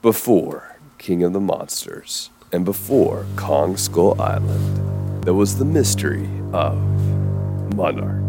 Before 0.00 0.76
King 0.98 1.24
of 1.24 1.32
the 1.32 1.40
Monsters 1.40 2.30
and 2.52 2.64
before 2.64 3.26
Kong 3.34 3.76
Skull 3.76 4.14
Island, 4.20 5.24
there 5.24 5.34
was 5.34 5.58
the 5.58 5.64
mystery 5.64 6.24
of 6.52 6.76
Monarch 7.74 8.22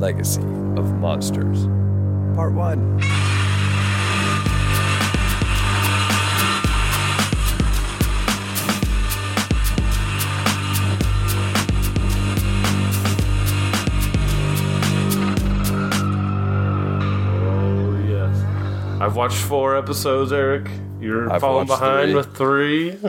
Legacy 0.00 0.42
of 0.76 0.92
Monsters. 1.00 1.66
Part 2.36 2.52
1. 2.52 3.37
Watched 19.18 19.42
four 19.42 19.76
episodes. 19.76 20.30
Eric, 20.30 20.70
you're 21.00 21.28
I've 21.28 21.40
falling 21.40 21.66
behind 21.66 22.12
three. 22.36 22.92
with 22.94 23.02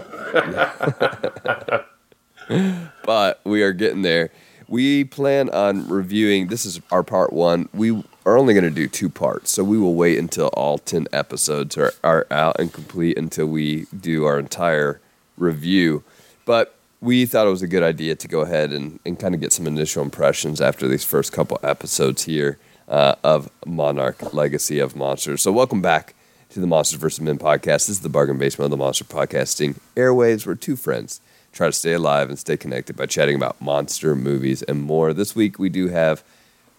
three. 2.48 2.72
but 3.06 3.40
we 3.44 3.62
are 3.62 3.74
getting 3.74 4.02
there. 4.02 4.32
We 4.68 5.04
plan 5.04 5.52
on 5.52 5.88
reviewing. 5.88 6.48
This 6.48 6.66
is 6.66 6.82
our 6.92 7.04
part 7.04 7.32
one. 7.32 7.70
We 7.76 8.04
are 8.26 8.40
only 8.40 8.56
going 8.56 8.64
to 8.64 8.72
do 8.72 8.88
two 8.88 9.08
parts, 9.08 9.52
so 9.52 9.64
we 9.64 9.78
will 9.78 9.94
wait 9.94 10.18
until 10.18 10.48
all 10.48 10.80
ten 10.80 11.06
episodes 11.14 11.78
are, 11.78 11.94
are 12.04 12.26
out 12.32 12.60
and 12.60 12.74
complete 12.74 13.16
until 13.16 13.46
we 13.46 13.86
do 13.96 14.26
our 14.26 14.40
entire 14.40 15.00
review. 15.38 16.04
But 16.44 16.76
we 17.02 17.28
thought 17.28 17.46
it 17.46 17.52
was 17.52 17.62
a 17.62 17.68
good 17.68 17.84
idea 17.84 18.16
to 18.16 18.28
go 18.28 18.40
ahead 18.42 18.74
and, 18.74 19.00
and 19.06 19.20
kind 19.20 19.36
of 19.36 19.42
get 19.42 19.54
some 19.54 19.68
initial 19.68 20.02
impressions 20.02 20.60
after 20.60 20.88
these 20.88 21.04
first 21.04 21.32
couple 21.34 21.60
episodes 21.62 22.24
here 22.24 22.58
uh, 22.90 23.16
of 23.24 23.50
Monarch 23.66 24.34
Legacy 24.34 24.80
of 24.80 24.96
Monsters. 24.96 25.42
So, 25.42 25.52
welcome 25.52 25.82
back 25.82 26.16
to 26.50 26.60
the 26.60 26.68
Monsters 26.68 27.00
vs. 27.00 27.22
Men 27.22 27.38
podcast. 27.38 27.64
This 27.88 27.90
is 27.90 28.00
the 28.02 28.10
bargain 28.10 28.38
basement 28.38 28.66
of 28.66 28.72
the 28.72 28.78
Monster 28.84 29.04
Podcasting 29.06 29.80
airwaves, 29.96 30.46
where 30.46 30.56
two 30.56 30.76
friends 30.76 31.22
try 31.54 31.68
to 31.68 31.72
stay 31.74 31.94
alive 31.94 32.30
and 32.30 32.38
stay 32.40 32.58
connected 32.58 32.96
by 32.96 33.06
chatting 33.06 33.36
about 33.36 33.60
monster 33.62 34.16
movies 34.16 34.62
and 34.64 34.82
more. 34.82 35.14
This 35.14 35.36
week 35.36 35.58
we 35.60 35.70
do 35.70 35.88
have 35.90 36.24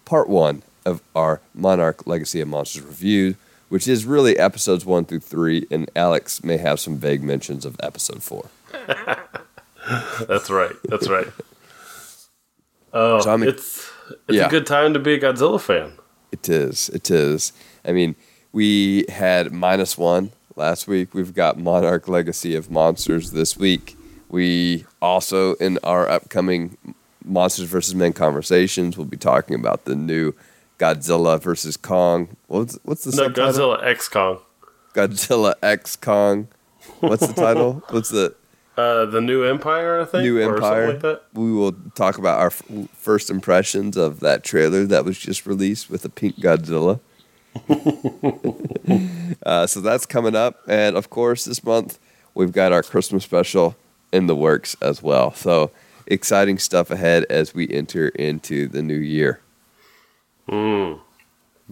part 0.05 0.29
one 0.29 0.63
of 0.85 1.01
our 1.15 1.41
Monarch 1.53 2.05
Legacy 2.07 2.41
of 2.41 2.47
Monsters 2.47 2.83
review, 2.83 3.35
which 3.69 3.87
is 3.87 4.05
really 4.05 4.37
episodes 4.37 4.85
one 4.85 5.05
through 5.05 5.19
three, 5.19 5.65
and 5.71 5.89
Alex 5.95 6.43
may 6.43 6.57
have 6.57 6.79
some 6.79 6.97
vague 6.97 7.23
mentions 7.23 7.65
of 7.65 7.75
episode 7.81 8.23
four. 8.23 8.49
That's 10.27 10.49
right. 10.49 10.75
That's 10.85 11.09
right. 11.09 11.27
Oh, 12.93 13.19
So, 13.21 13.41
it's 13.43 13.89
it's 14.27 14.37
Yeah. 14.37 14.47
a 14.47 14.49
good 14.49 14.65
time 14.65 14.93
to 14.93 14.99
be 14.99 15.13
a 15.13 15.19
Godzilla 15.19 15.59
fan. 15.59 15.93
It 16.31 16.47
is. 16.49 16.89
It 16.89 17.09
is. 17.11 17.53
I 17.85 17.91
mean, 17.91 18.15
we 18.51 19.05
had 19.09 19.51
minus 19.51 19.97
one 19.97 20.31
last 20.55 20.87
week. 20.87 21.13
We've 21.13 21.33
got 21.33 21.57
Monarch 21.57 22.07
Legacy 22.07 22.55
of 22.55 22.69
Monsters 22.71 23.31
this 23.31 23.57
week. 23.57 23.95
We 24.29 24.85
also, 25.01 25.55
in 25.55 25.77
our 25.83 26.07
upcoming 26.07 26.77
Monsters 27.23 27.67
versus 27.67 27.93
Men 27.95 28.13
conversations, 28.13 28.97
we'll 28.97 29.05
be 29.07 29.17
talking 29.17 29.55
about 29.55 29.85
the 29.85 29.95
new 29.95 30.33
Godzilla 30.79 31.39
versus 31.39 31.77
Kong. 31.77 32.35
What's 32.47 32.79
what's 32.83 33.03
the 33.03 33.11
No, 33.11 33.23
subtitle? 33.25 33.75
Godzilla 33.75 33.83
X 33.85 34.07
Kong, 34.09 34.39
Godzilla 34.93 35.53
X 35.61 35.95
Kong. 35.95 36.47
What's 36.99 37.27
the 37.27 37.33
title? 37.33 37.83
What's 37.89 38.09
the 38.09 38.33
uh, 38.77 39.05
the 39.05 39.21
New 39.21 39.43
Empire, 39.43 40.01
I 40.01 40.05
think, 40.05 40.23
new 40.23 40.39
Empire? 40.39 40.93
like 40.93 41.01
that. 41.01 41.23
We 41.33 41.51
will 41.51 41.73
talk 41.95 42.17
about 42.17 42.39
our 42.39 42.47
f- 42.47 42.63
first 42.93 43.29
impressions 43.29 43.97
of 43.97 44.19
that 44.21 44.43
trailer 44.43 44.85
that 44.85 45.05
was 45.05 45.17
just 45.17 45.45
released 45.45 45.89
with 45.89 46.05
a 46.05 46.09
pink 46.09 46.37
Godzilla. 46.37 46.99
uh, 49.45 49.67
so 49.67 49.81
that's 49.81 50.05
coming 50.05 50.35
up, 50.35 50.61
and 50.67 50.95
of 50.95 51.09
course, 51.09 51.45
this 51.45 51.63
month 51.63 51.99
we've 52.33 52.53
got 52.53 52.71
our 52.71 52.83
Christmas 52.83 53.23
special 53.23 53.75
in 54.11 54.27
the 54.27 54.35
works 54.35 54.75
as 54.81 55.03
well. 55.03 55.33
So 55.33 55.71
exciting 56.07 56.57
stuff 56.57 56.91
ahead 56.91 57.25
as 57.29 57.53
we 57.53 57.69
enter 57.69 58.09
into 58.09 58.67
the 58.67 58.81
new 58.81 58.95
year. 58.95 59.41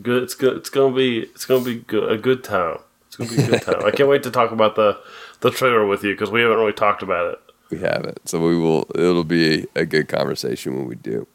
Good. 0.02 0.24
It's 0.24 0.36
good. 0.36 0.58
It's 0.58 0.70
gonna 0.70 0.96
be. 0.96 1.20
It's 1.20 1.46
gonna 1.46 1.66
be 1.66 1.76
good. 1.80 2.12
A 2.12 2.18
good 2.18 2.44
time. 2.44 2.80
Gonna 3.19 3.31
be 3.31 3.44
a 3.44 3.47
good 3.47 3.62
time. 3.62 3.85
I 3.85 3.91
can't 3.91 4.09
wait 4.09 4.24
to 4.24 4.31
talk 4.31 4.52
about 4.52 4.75
the 4.75 4.97
the 5.41 5.52
trailer 5.52 5.85
with 5.85 6.03
you 6.03 6.13
because 6.13 6.31
we 6.31 6.41
haven't 6.41 6.57
really 6.57 6.74
talked 6.74 7.03
about 7.03 7.34
it. 7.34 7.40
We 7.69 7.80
haven't, 7.80 8.28
so 8.28 8.40
we 8.40 8.57
will. 8.57 8.88
It'll 8.96 9.24
be 9.24 9.68
a 9.75 9.85
good 9.85 10.07
conversation 10.07 10.75
when 10.75 10.88
we 10.88 10.96
do. 10.96 11.28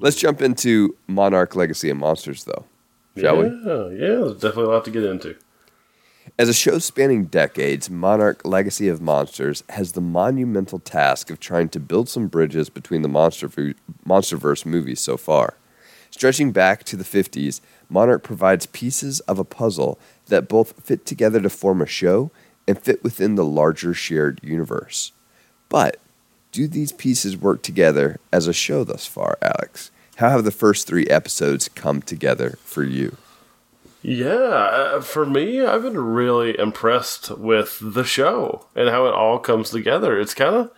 Let's 0.00 0.16
jump 0.16 0.40
into 0.40 0.96
Monarch 1.06 1.54
Legacy 1.54 1.90
of 1.90 1.98
Monsters, 1.98 2.44
though, 2.44 2.64
shall 3.16 3.36
we? 3.36 3.44
yeah, 3.44 3.88
yeah. 3.90 4.14
There's 4.16 4.34
definitely 4.34 4.64
a 4.64 4.68
lot 4.68 4.84
to 4.86 4.90
get 4.90 5.04
into. 5.04 5.36
As 6.38 6.48
a 6.48 6.54
show 6.54 6.78
spanning 6.78 7.26
decades, 7.26 7.90
Monarch 7.90 8.44
Legacy 8.44 8.88
of 8.88 9.00
Monsters 9.00 9.62
has 9.68 9.92
the 9.92 10.00
monumental 10.00 10.78
task 10.78 11.30
of 11.30 11.38
trying 11.38 11.68
to 11.68 11.80
build 11.80 12.08
some 12.08 12.28
bridges 12.28 12.68
between 12.70 13.02
the 13.02 13.08
Monster 13.08 13.48
Monsterverse 14.06 14.64
movies 14.64 15.00
so 15.00 15.16
far. 15.16 15.54
Stretching 16.10 16.50
back 16.50 16.84
to 16.84 16.96
the 16.96 17.04
50s, 17.04 17.60
Monarch 17.88 18.22
provides 18.22 18.66
pieces 18.66 19.20
of 19.20 19.38
a 19.38 19.44
puzzle 19.44 19.98
that 20.26 20.48
both 20.48 20.82
fit 20.82 21.04
together 21.06 21.40
to 21.40 21.50
form 21.50 21.80
a 21.80 21.86
show 21.86 22.30
and 22.66 22.78
fit 22.78 23.02
within 23.04 23.34
the 23.34 23.44
larger 23.44 23.94
shared 23.94 24.40
universe. 24.42 25.12
But 25.68 25.98
do 26.52 26.68
these 26.68 26.92
pieces 26.92 27.36
work 27.36 27.62
together 27.62 28.20
as 28.32 28.46
a 28.46 28.52
show 28.52 28.84
thus 28.84 29.06
far, 29.06 29.38
Alex? 29.42 29.90
How 30.16 30.30
have 30.30 30.44
the 30.44 30.50
first 30.50 30.86
three 30.86 31.06
episodes 31.06 31.68
come 31.68 32.00
together 32.00 32.58
for 32.64 32.84
you? 32.84 33.16
Yeah, 34.02 34.28
uh, 34.28 35.00
for 35.00 35.24
me, 35.24 35.64
I've 35.64 35.82
been 35.82 35.98
really 35.98 36.58
impressed 36.58 37.30
with 37.38 37.78
the 37.80 38.04
show 38.04 38.66
and 38.76 38.88
how 38.90 39.06
it 39.06 39.14
all 39.14 39.38
comes 39.38 39.70
together. 39.70 40.20
It's 40.20 40.34
kind 40.34 40.54
of, 40.54 40.70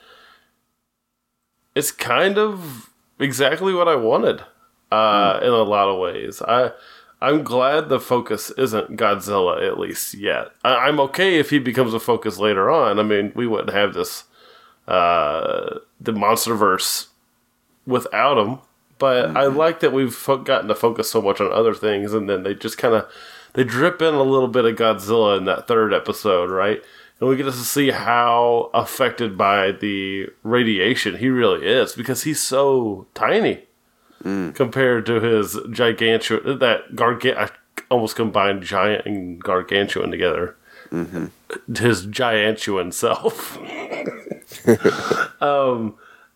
it's 1.75 1.91
kind 1.91 2.39
of 2.39 2.89
exactly 3.19 3.75
what 3.75 3.89
I 3.89 3.97
wanted 3.97 4.43
uh, 4.93 5.41
in 5.43 5.49
a 5.49 5.63
lot 5.63 5.89
of 5.89 5.99
ways. 5.99 6.41
I, 6.41 6.71
I'm 7.27 7.43
glad 7.43 7.89
the 7.89 7.99
focus 7.99 8.53
isn't 8.53 8.97
Godzilla 8.97 9.67
at 9.67 9.81
least 9.81 10.15
yet. 10.15 10.53
I, 10.63 10.87
I'm 10.87 11.01
okay 11.01 11.41
if 11.41 11.51
he 11.51 11.59
becomes 11.59 11.93
a 11.93 11.99
focus 11.99 12.39
later 12.39 12.71
on. 12.71 13.01
I 13.01 13.03
mean, 13.03 13.33
we 13.35 13.49
wouldn't 13.49 13.75
have 13.75 13.95
this, 13.95 14.25
uh, 14.87 15.81
the 16.01 16.13
MonsterVerse 16.13 17.09
without 17.85 18.39
him. 18.39 18.61
But 18.99 19.37
I 19.37 19.47
like 19.47 19.81
that 19.81 19.93
we've 19.93 20.15
fo- 20.15 20.39
gotten 20.39 20.69
to 20.69 20.75
focus 20.77 21.11
so 21.11 21.21
much 21.21 21.41
on 21.41 21.51
other 21.51 21.75
things, 21.75 22.15
and 22.15 22.31
then 22.31 22.45
they 22.45 22.55
just 22.55 22.79
kind 22.79 22.95
of 22.95 23.11
they 23.55 23.65
drip 23.65 24.01
in 24.01 24.15
a 24.15 24.23
little 24.23 24.49
bit 24.49 24.65
of 24.65 24.77
Godzilla 24.77 25.37
in 25.37 25.47
that 25.47 25.67
third 25.67 25.93
episode, 25.93 26.49
right? 26.49 26.81
And 27.19 27.29
we 27.29 27.37
get 27.37 27.45
to 27.45 27.53
see 27.53 27.91
how 27.91 28.71
affected 28.73 29.37
by 29.37 29.73
the 29.73 30.29
radiation 30.45 31.17
he 31.17 31.29
really 31.29 31.67
is 31.67 31.95
because 31.95 32.23
he's 32.23 32.41
so 32.41 33.07
tiny 33.15 33.66
compared 34.55 35.07
to 35.07 35.21
his 35.21 35.55
gigantuan 35.55 36.59
that 36.59 36.95
gargant. 36.95 37.37
I 37.37 37.51
almost 37.91 38.17
combined 38.17 38.63
giant 38.63 39.07
and 39.07 39.43
gargantuan 39.43 40.11
together. 40.11 40.57
His 41.79 42.07
gigantuan 42.07 42.93
self. 42.93 43.59
um, 45.43 45.95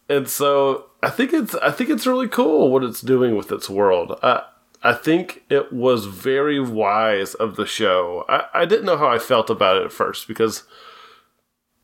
and 0.09 0.28
so 0.28 0.87
I 1.03 1.11
think 1.11 1.33
it's 1.33 1.55
I 1.56 1.71
think 1.71 1.91
it's 1.91 2.06
really 2.06 2.28
cool 2.28 2.71
what 2.71 2.84
it's 2.84 3.01
doing 3.01 3.37
with 3.37 3.51
its 3.53 3.71
world. 3.71 4.19
I 4.22 4.43
I 4.83 4.95
think 4.95 5.43
it 5.51 5.72
was 5.72 6.07
very 6.07 6.61
wise 6.61 7.34
of 7.34 7.57
the 7.57 7.67
show. 7.67 8.25
I, 8.28 8.45
I 8.55 8.65
didn't 8.65 8.87
know 8.87 8.97
how 8.97 9.09
I 9.09 9.19
felt 9.19 9.51
about 9.51 9.77
it 9.77 9.84
at 9.84 9.93
first 9.93 10.27
because 10.27 10.65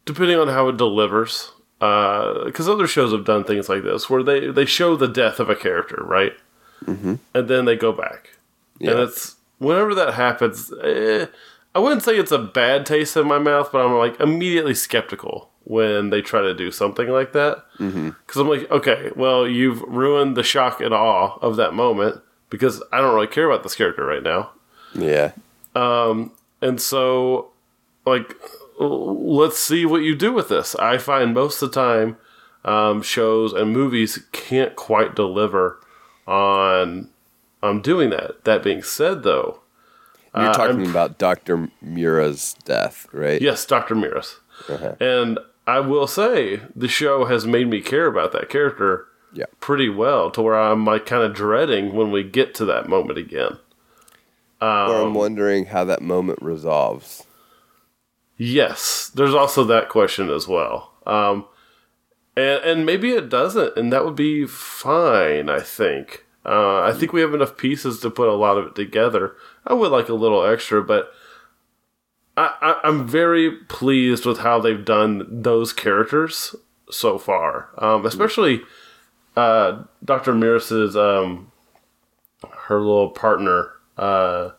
depending 0.05 0.38
on 0.38 0.49
how 0.49 0.69
it 0.69 0.77
delivers, 0.77 1.53
because 1.78 2.69
other 2.69 2.87
shows 2.87 3.12
have 3.12 3.25
done 3.25 3.44
things 3.44 3.69
like 3.69 3.82
this 3.82 4.09
where 4.09 4.22
they 4.22 4.50
they 4.50 4.64
show 4.64 4.97
the 4.97 5.09
death 5.09 5.41
of 5.41 5.50
a 5.50 5.56
character, 5.56 6.03
right, 6.03 6.32
mm-hmm. 6.84 7.16
and 7.34 7.48
then 7.48 7.64
they 7.64 7.76
go 7.76 7.92
back, 7.92 8.31
yeah. 8.78 8.92
and 8.92 9.00
it's 9.00 9.37
whenever 9.59 9.94
that 9.94 10.14
happens. 10.14 10.72
Eh, 10.82 11.26
I 11.75 11.78
wouldn't 11.78 12.04
say 12.04 12.16
it's 12.16 12.32
a 12.32 12.38
bad 12.38 12.87
taste 12.87 13.19
in 13.19 13.26
my 13.26 13.38
mouth, 13.38 13.70
but 13.70 13.84
I'm 13.84 13.92
like 13.92 14.19
immediately 14.19 14.73
skeptical 14.73 15.50
when 15.64 16.08
they 16.08 16.23
try 16.23 16.40
to 16.40 16.55
do 16.55 16.70
something 16.70 17.08
like 17.08 17.32
that. 17.32 17.67
Because 17.76 18.40
I'm 18.40 18.49
like, 18.49 18.70
okay, 18.70 19.11
well, 19.14 19.46
you've 19.46 19.82
ruined 19.82 20.38
the 20.38 20.43
shock 20.43 20.81
and 20.81 20.94
awe 20.94 21.37
of 21.43 21.56
that 21.56 21.75
moment 21.75 22.23
because 22.49 22.82
I 22.93 22.99
don't 23.02 23.14
really 23.14 23.26
care 23.26 23.50
about 23.50 23.62
this 23.62 23.75
character 23.75 24.06
right 24.06 24.23
now. 24.23 24.52
Yeah. 24.94 25.32
Um, 25.75 26.32
and 26.62 26.81
so, 26.81 27.50
like, 28.06 28.34
let's 28.78 29.58
see 29.58 29.84
what 29.87 30.02
you 30.02 30.14
do 30.14 30.32
with 30.32 30.49
this. 30.49 30.75
I 30.76 30.99
find 30.99 31.34
most 31.34 31.62
of 31.62 31.70
the 31.73 31.81
time 31.81 32.17
um, 32.64 33.02
shows 33.02 33.52
and 33.52 33.73
movies 33.73 34.25
can't 34.32 34.75
quite 34.76 35.14
deliver 35.14 35.81
on 36.26 37.08
on 37.62 37.81
doing 37.81 38.11
that. 38.11 38.44
That 38.44 38.62
being 38.62 38.82
said, 38.82 39.23
though, 39.23 39.61
You're 40.34 40.50
Uh, 40.50 40.52
talking 40.52 40.90
about 40.90 41.17
Dr. 41.19 41.70
Miura's 41.81 42.55
death, 42.64 43.06
right? 43.12 43.40
yes, 43.40 43.64
Doctor 43.64 43.94
Miura's, 43.94 44.37
Uh-huh. 44.69 44.93
and 45.00 45.38
I 45.67 45.81
will 45.81 46.06
say 46.06 46.61
the 46.76 46.88
show 46.88 47.25
has 47.25 47.46
made 47.46 47.69
me 47.70 47.81
care 47.81 48.06
about 48.06 48.32
that 48.32 48.50
character 48.50 49.06
Yeah. 49.32 49.46
pretty 49.61 49.88
well 49.88 50.31
to 50.32 50.43
where 50.43 50.55
I'm 50.61 50.84
like 50.84 51.06
kind 51.06 51.23
of 51.23 51.32
dreading 51.32 51.94
when 51.94 52.11
we 52.11 52.23
get 52.23 52.55
to 52.56 52.64
that 52.67 52.88
moment 52.88 53.19
again. 53.19 53.56
or 54.61 54.69
Um, 54.69 54.90
I'm 55.08 55.14
wondering 55.14 55.67
how 55.67 55.84
that 55.84 56.00
moment 56.02 56.38
resolves. 56.43 57.25
Yes, 58.37 59.11
there's 59.15 59.35
also 59.35 59.65
that 59.65 59.88
question 59.88 60.31
as 60.31 60.47
well. 60.47 60.93
Um, 61.06 61.47
and, 62.37 62.62
and 62.65 62.87
maybe 62.87 63.12
it 63.12 63.29
doesn't, 63.29 63.77
and 63.77 63.93
that 63.93 64.05
would 64.05 64.17
be 64.17 64.47
fine, 64.47 65.49
I 65.49 65.61
think. 65.61 66.27
Uh, 66.44 66.83
I 66.83 66.93
think 66.93 67.12
we 67.12 67.23
have 67.23 67.35
enough 67.35 67.56
pieces 67.56 67.99
to 68.00 68.11
put 68.11 68.29
a 68.29 68.35
lot 68.35 68.59
of 68.59 68.67
it 68.67 68.75
together. 68.75 69.35
I 69.67 69.75
would 69.75 69.91
like 69.91 70.09
a 70.09 70.15
little 70.15 70.44
extra, 70.44 70.83
but 70.83 71.12
I, 72.37 72.79
I, 72.85 72.88
am 72.88 73.09
very 73.09 73.50
pleased 73.50 74.27
with 74.27 74.38
how 74.38 74.61
they've 74.61 74.85
done 74.85 75.27
those 75.29 75.73
characters 75.73 76.55
so 76.91 77.19
far. 77.19 77.71
Um, 77.79 78.06
especially 78.06 78.62
uh, 79.37 79.83
Dr. 80.05 80.35
Miura's 80.35 80.97
um, 80.97 81.50
her 82.53 82.79
little 82.79 83.11
partner. 83.11 83.73
Uh, 83.97 84.50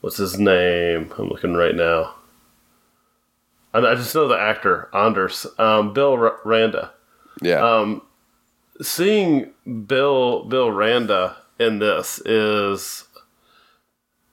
what's 0.00 0.18
his 0.18 0.38
name? 0.38 1.12
I'm 1.18 1.28
looking 1.28 1.54
right 1.54 1.74
now. 1.74 2.15
I, 3.76 3.92
I 3.92 3.94
just 3.94 4.14
know 4.14 4.26
the 4.26 4.38
actor 4.38 4.88
Anders, 4.94 5.46
um, 5.58 5.92
Bill 5.92 6.12
R- 6.12 6.38
Randa. 6.44 6.92
Yeah. 7.42 7.60
Um, 7.60 8.02
seeing 8.80 9.52
Bill 9.86 10.44
Bill 10.44 10.70
Randa 10.70 11.36
in 11.58 11.78
this 11.78 12.18
is 12.20 13.04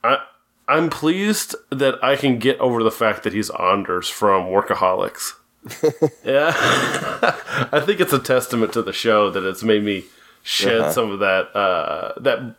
I 0.02 0.18
I'm 0.66 0.88
pleased 0.88 1.54
that 1.70 2.02
I 2.02 2.16
can 2.16 2.38
get 2.38 2.58
over 2.58 2.82
the 2.82 2.90
fact 2.90 3.22
that 3.24 3.34
he's 3.34 3.50
Anders 3.50 4.08
from 4.08 4.44
Workaholics. 4.44 5.32
yeah, 6.24 6.52
I 7.72 7.82
think 7.84 8.00
it's 8.00 8.12
a 8.12 8.18
testament 8.18 8.72
to 8.74 8.82
the 8.82 8.92
show 8.92 9.30
that 9.30 9.44
it's 9.44 9.62
made 9.62 9.82
me 9.82 10.04
shed 10.42 10.80
uh-huh. 10.80 10.92
some 10.92 11.10
of 11.10 11.20
that 11.20 11.54
uh, 11.56 12.12
that 12.20 12.56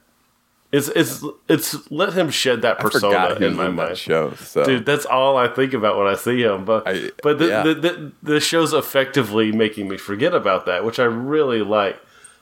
it's 0.75 0.89
it's 0.89 1.23
it's 1.47 1.89
let 1.89 2.13
him 2.13 2.29
shed 2.29 2.63
that 2.63 2.79
persona 2.79 3.35
in 3.35 3.55
my 3.55 3.67
in 3.67 3.75
mind. 3.75 3.97
show, 3.97 4.33
so. 4.33 4.65
dude, 4.65 4.85
that's 4.85 5.05
all 5.05 5.37
I 5.37 5.47
think 5.47 5.73
about 5.73 5.97
when 5.97 6.07
I 6.07 6.15
see 6.15 6.43
him. 6.43 6.65
But 6.65 6.83
I, 6.85 7.11
but 7.23 7.39
the, 7.39 7.47
yeah. 7.47 7.63
the, 7.63 7.73
the, 7.75 8.11
the 8.23 8.39
show's 8.41 8.73
effectively 8.73 9.53
making 9.53 9.87
me 9.87 9.95
forget 9.95 10.33
about 10.35 10.65
that, 10.65 10.83
which 10.83 10.99
I 10.99 11.05
really 11.05 11.61
like. 11.61 11.97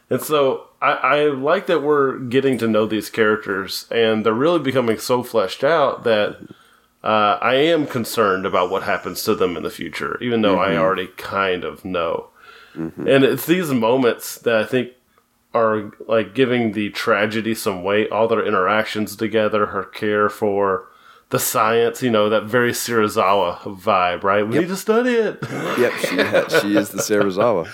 And 0.10 0.20
so 0.20 0.68
I, 0.82 0.92
I 0.92 1.26
like 1.28 1.68
that 1.68 1.84
we're 1.84 2.18
getting 2.18 2.58
to 2.58 2.68
know 2.68 2.88
these 2.88 3.12
characters, 3.12 3.86
and 3.92 4.26
they're 4.26 4.34
really 4.34 4.60
becoming 4.60 4.98
so 4.98 5.22
fleshed 5.22 5.64
out 5.64 6.04
that 6.04 6.38
uh, 7.04 7.38
I 7.40 7.56
am 7.56 7.86
concerned 7.86 8.48
about 8.48 8.72
what 8.72 8.82
happens 8.82 9.22
to 9.24 9.36
them 9.36 9.56
in 9.56 9.62
the 9.64 9.70
future, 9.70 10.18
even 10.22 10.42
though 10.42 10.58
mm-hmm. 10.58 10.72
I 10.72 10.78
already 10.78 11.08
kind 11.18 11.64
of 11.64 11.86
know. 11.86 12.30
Mm-hmm. 12.76 13.08
And 13.08 13.24
it's 13.24 13.46
these 13.46 13.70
moments 13.70 14.40
that 14.40 14.56
I 14.56 14.66
think 14.66 14.94
are 15.54 15.92
like 16.08 16.34
giving 16.34 16.72
the 16.72 16.90
tragedy 16.90 17.56
some 17.56 17.84
weight. 17.84 18.12
All 18.12 18.28
their 18.28 18.46
interactions 18.46 19.16
together, 19.16 19.68
her 19.68 19.84
care 19.84 20.30
for 20.30 20.88
the 21.30 21.40
science, 21.40 22.04
you 22.04 22.12
know, 22.12 22.30
that 22.30 22.44
very 22.44 22.72
Serizawa 22.72 23.58
vibe, 23.78 24.24
right? 24.24 24.48
We 24.48 24.54
yep. 24.54 24.62
need 24.64 24.70
to 24.70 24.78
study 24.78 25.14
it. 25.14 25.40
yep, 25.80 25.94
she, 25.94 26.60
she 26.60 26.78
is 26.78 26.90
the 26.90 27.00
Serizawa. 27.00 27.68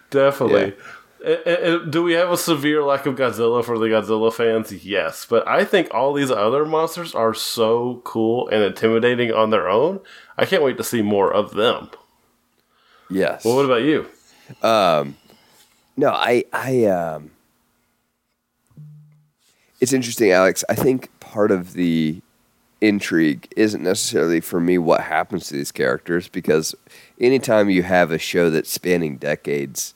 Definitely. 0.10 0.74
Yeah. 0.76 0.84
Eh, 1.24 1.36
eh, 1.44 1.56
eh, 1.60 1.78
do 1.88 2.02
we 2.02 2.14
have 2.14 2.30
a 2.32 2.36
severe 2.36 2.82
lack 2.82 3.06
of 3.06 3.14
Godzilla 3.14 3.64
for 3.64 3.78
the 3.78 3.86
Godzilla 3.86 4.32
fans? 4.32 4.84
Yes, 4.84 5.24
but 5.24 5.46
I 5.46 5.64
think 5.64 5.92
all 5.92 6.12
these 6.12 6.30
other 6.32 6.64
monsters 6.64 7.14
are 7.14 7.32
so 7.32 8.00
cool 8.02 8.48
and 8.48 8.62
intimidating 8.62 9.30
on 9.30 9.50
their 9.50 9.68
own. 9.68 10.00
I 10.36 10.46
can't 10.46 10.64
wait 10.64 10.78
to 10.78 10.84
see 10.84 11.00
more 11.00 11.32
of 11.32 11.54
them. 11.54 11.90
Yes. 13.08 13.44
Well, 13.44 13.54
what 13.54 13.66
about 13.66 13.82
you? 13.82 14.08
Um, 14.62 15.16
no, 15.96 16.10
I, 16.10 16.44
I, 16.52 16.84
um, 16.86 17.30
it's 19.80 19.92
interesting, 19.92 20.30
Alex. 20.30 20.64
I 20.68 20.74
think 20.74 21.08
part 21.20 21.50
of 21.50 21.72
the 21.74 22.22
intrigue 22.80 23.48
isn't 23.56 23.82
necessarily 23.82 24.40
for 24.40 24.60
me 24.60 24.76
what 24.76 25.02
happens 25.02 25.46
to 25.46 25.54
these 25.54 25.72
characters 25.72 26.28
because 26.28 26.74
anytime 27.20 27.70
you 27.70 27.82
have 27.82 28.10
a 28.10 28.18
show 28.18 28.50
that's 28.50 28.70
spanning 28.70 29.16
decades, 29.16 29.94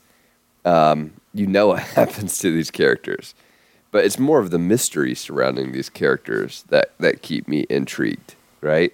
um, 0.64 1.12
you 1.34 1.46
know 1.46 1.68
what 1.68 1.80
happens 1.98 2.38
to 2.38 2.50
these 2.50 2.70
characters. 2.70 3.34
But 3.90 4.04
it's 4.04 4.18
more 4.18 4.40
of 4.40 4.50
the 4.50 4.58
mystery 4.58 5.14
surrounding 5.14 5.72
these 5.72 5.88
characters 5.88 6.64
that, 6.68 6.92
that 6.98 7.22
keep 7.22 7.48
me 7.48 7.66
intrigued, 7.70 8.34
right? 8.60 8.92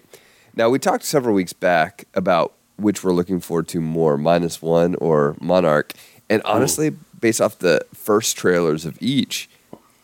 Now, 0.54 0.68
we 0.68 0.78
talked 0.78 1.04
several 1.04 1.34
weeks 1.34 1.52
back 1.52 2.06
about 2.14 2.52
which 2.76 3.02
we're 3.02 3.12
looking 3.12 3.40
forward 3.40 3.68
to 3.68 3.80
more, 3.80 4.18
Minus 4.18 4.60
One 4.60 4.94
or 4.96 5.36
Monarch. 5.40 5.92
And 6.28 6.42
honestly, 6.44 6.88
Ooh. 6.88 6.98
based 7.20 7.40
off 7.40 7.58
the 7.58 7.84
first 7.94 8.36
trailers 8.36 8.84
of 8.84 8.96
each, 9.00 9.48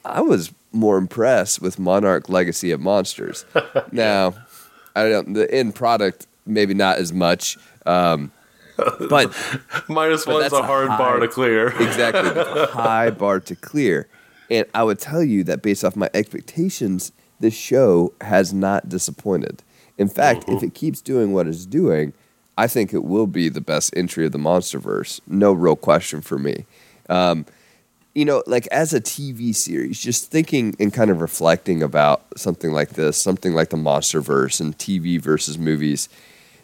I 0.05 0.21
was 0.21 0.53
more 0.73 0.99
impressed 0.99 1.63
with 1.63 1.79
Monarch 1.79 2.29
Legacy 2.29 2.71
of 2.71 2.81
Monsters. 2.81 3.45
now, 3.93 4.35
I 4.95 5.09
don't 5.09 5.29
know, 5.29 5.41
the 5.41 5.55
end 5.55 5.75
product 5.75 6.27
maybe 6.49 6.75
not 6.75 6.99
as 6.99 7.13
much. 7.13 7.57
Um, 7.87 8.33
but 8.77 9.35
minus 9.89 10.25
but 10.25 10.35
one's 10.35 10.53
a 10.53 10.63
hard 10.63 10.89
a 10.89 10.93
high, 10.93 10.99
bar 10.99 11.21
to 11.21 11.29
clear. 11.29 11.69
exactly, 11.81 12.43
high 12.73 13.11
bar 13.11 13.41
to 13.41 13.55
clear. 13.55 14.09
And 14.51 14.67
I 14.75 14.83
would 14.83 14.99
tell 14.99 15.23
you 15.23 15.45
that 15.45 15.63
based 15.63 15.85
off 15.85 15.95
my 15.95 16.09
expectations, 16.15 17.13
this 17.41 17.55
show 17.55 18.15
has 18.21 18.53
not 18.53 18.89
disappointed. 18.89 19.63
In 19.99 20.09
fact, 20.09 20.43
mm-hmm. 20.43 20.57
if 20.57 20.63
it 20.63 20.75
keeps 20.75 21.01
doing 21.01 21.33
what 21.33 21.47
it's 21.47 21.67
doing, 21.67 22.13
I 22.59 22.67
think 22.67 22.93
it 22.93 23.05
will 23.05 23.29
be 23.29 23.49
the 23.49 23.61
best 23.61 23.97
entry 23.97 24.27
of 24.27 24.33
the 24.33 24.39
MonsterVerse. 24.39 25.21
No 25.29 25.53
real 25.53 25.77
question 25.77 26.21
for 26.21 26.39
me. 26.39 26.67
Um, 27.09 27.47
you 28.17 28.25
know, 28.25 28.43
like 28.49 28.67
as 28.73 28.93
a 28.93 29.01
TV 29.01 29.55
series, 29.55 30.03
just 30.03 30.29
thinking 30.29 30.75
and 30.81 30.93
kind 30.93 31.13
of 31.13 31.21
reflecting 31.21 31.85
about 31.85 32.21
something 32.37 32.73
like 32.73 32.91
this, 32.91 33.17
something 33.17 33.55
like 33.55 33.71
the 33.71 33.77
MonsterVerse 33.77 34.61
and 34.61 34.77
TV 34.77 35.21
versus 35.21 35.57
movies, 35.57 36.09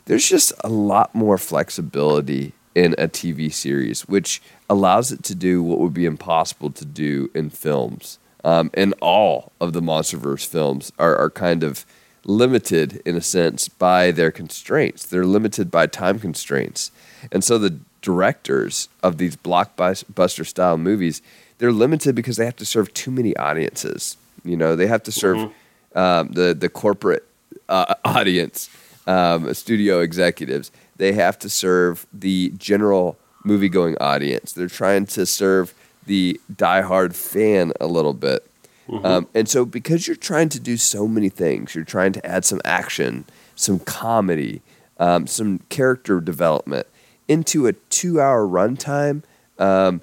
there's 0.06 0.28
just 0.28 0.52
a 0.64 0.68
lot 0.68 1.14
more 1.14 1.38
flexibility 1.38 2.54
in 2.74 2.94
a 2.98 3.06
TV 3.06 3.52
series, 3.52 4.02
which 4.08 4.42
allows 4.68 5.12
it 5.12 5.22
to 5.22 5.34
do 5.36 5.62
what 5.62 5.78
would 5.78 5.94
be 5.94 6.06
impossible 6.06 6.70
to 6.70 6.84
do 6.84 7.30
in 7.36 7.50
films. 7.50 8.18
Um, 8.42 8.72
and 8.74 8.94
all 9.00 9.52
of 9.60 9.72
the 9.72 9.80
MonsterVerse 9.80 10.44
films 10.44 10.90
are, 10.98 11.14
are 11.16 11.30
kind 11.30 11.62
of 11.62 11.86
limited 12.24 13.02
in 13.04 13.16
a 13.16 13.20
sense 13.20 13.68
by 13.68 14.10
their 14.10 14.30
constraints. 14.30 15.06
They're 15.06 15.26
limited 15.26 15.70
by 15.70 15.86
time 15.86 16.18
constraints. 16.18 16.90
And 17.30 17.44
so 17.44 17.58
the 17.58 17.78
directors 18.02 18.88
of 19.02 19.18
these 19.18 19.36
blockbuster 19.36 20.46
style 20.46 20.76
movies, 20.78 21.22
they're 21.58 21.72
limited 21.72 22.14
because 22.14 22.36
they 22.36 22.44
have 22.44 22.56
to 22.56 22.66
serve 22.66 22.92
too 22.94 23.10
many 23.10 23.36
audiences. 23.36 24.16
You 24.44 24.56
know, 24.56 24.76
they 24.76 24.86
have 24.86 25.02
to 25.04 25.12
serve 25.12 25.38
mm-hmm. 25.38 25.98
um, 25.98 26.28
the 26.32 26.54
the 26.54 26.68
corporate 26.68 27.26
uh, 27.68 27.94
audience, 28.04 28.68
um, 29.06 29.52
studio 29.54 30.00
executives. 30.00 30.70
They 30.96 31.12
have 31.12 31.38
to 31.40 31.48
serve 31.48 32.06
the 32.12 32.52
general 32.58 33.16
movie 33.42 33.68
going 33.68 33.96
audience. 33.98 34.52
They're 34.52 34.68
trying 34.68 35.06
to 35.06 35.26
serve 35.26 35.74
the 36.06 36.40
diehard 36.52 37.14
fan 37.14 37.72
a 37.80 37.86
little 37.86 38.14
bit. 38.14 38.46
Mm-hmm. 38.88 39.06
Um, 39.06 39.28
and 39.34 39.48
so, 39.48 39.64
because 39.64 40.06
you're 40.06 40.16
trying 40.16 40.48
to 40.50 40.60
do 40.60 40.76
so 40.76 41.08
many 41.08 41.28
things, 41.28 41.74
you're 41.74 41.84
trying 41.84 42.12
to 42.12 42.26
add 42.26 42.44
some 42.44 42.60
action, 42.64 43.24
some 43.54 43.78
comedy, 43.78 44.62
um, 44.98 45.26
some 45.26 45.60
character 45.70 46.20
development 46.20 46.86
into 47.26 47.66
a 47.66 47.72
two 47.72 48.20
hour 48.20 48.46
runtime. 48.46 49.22
Um, 49.58 50.00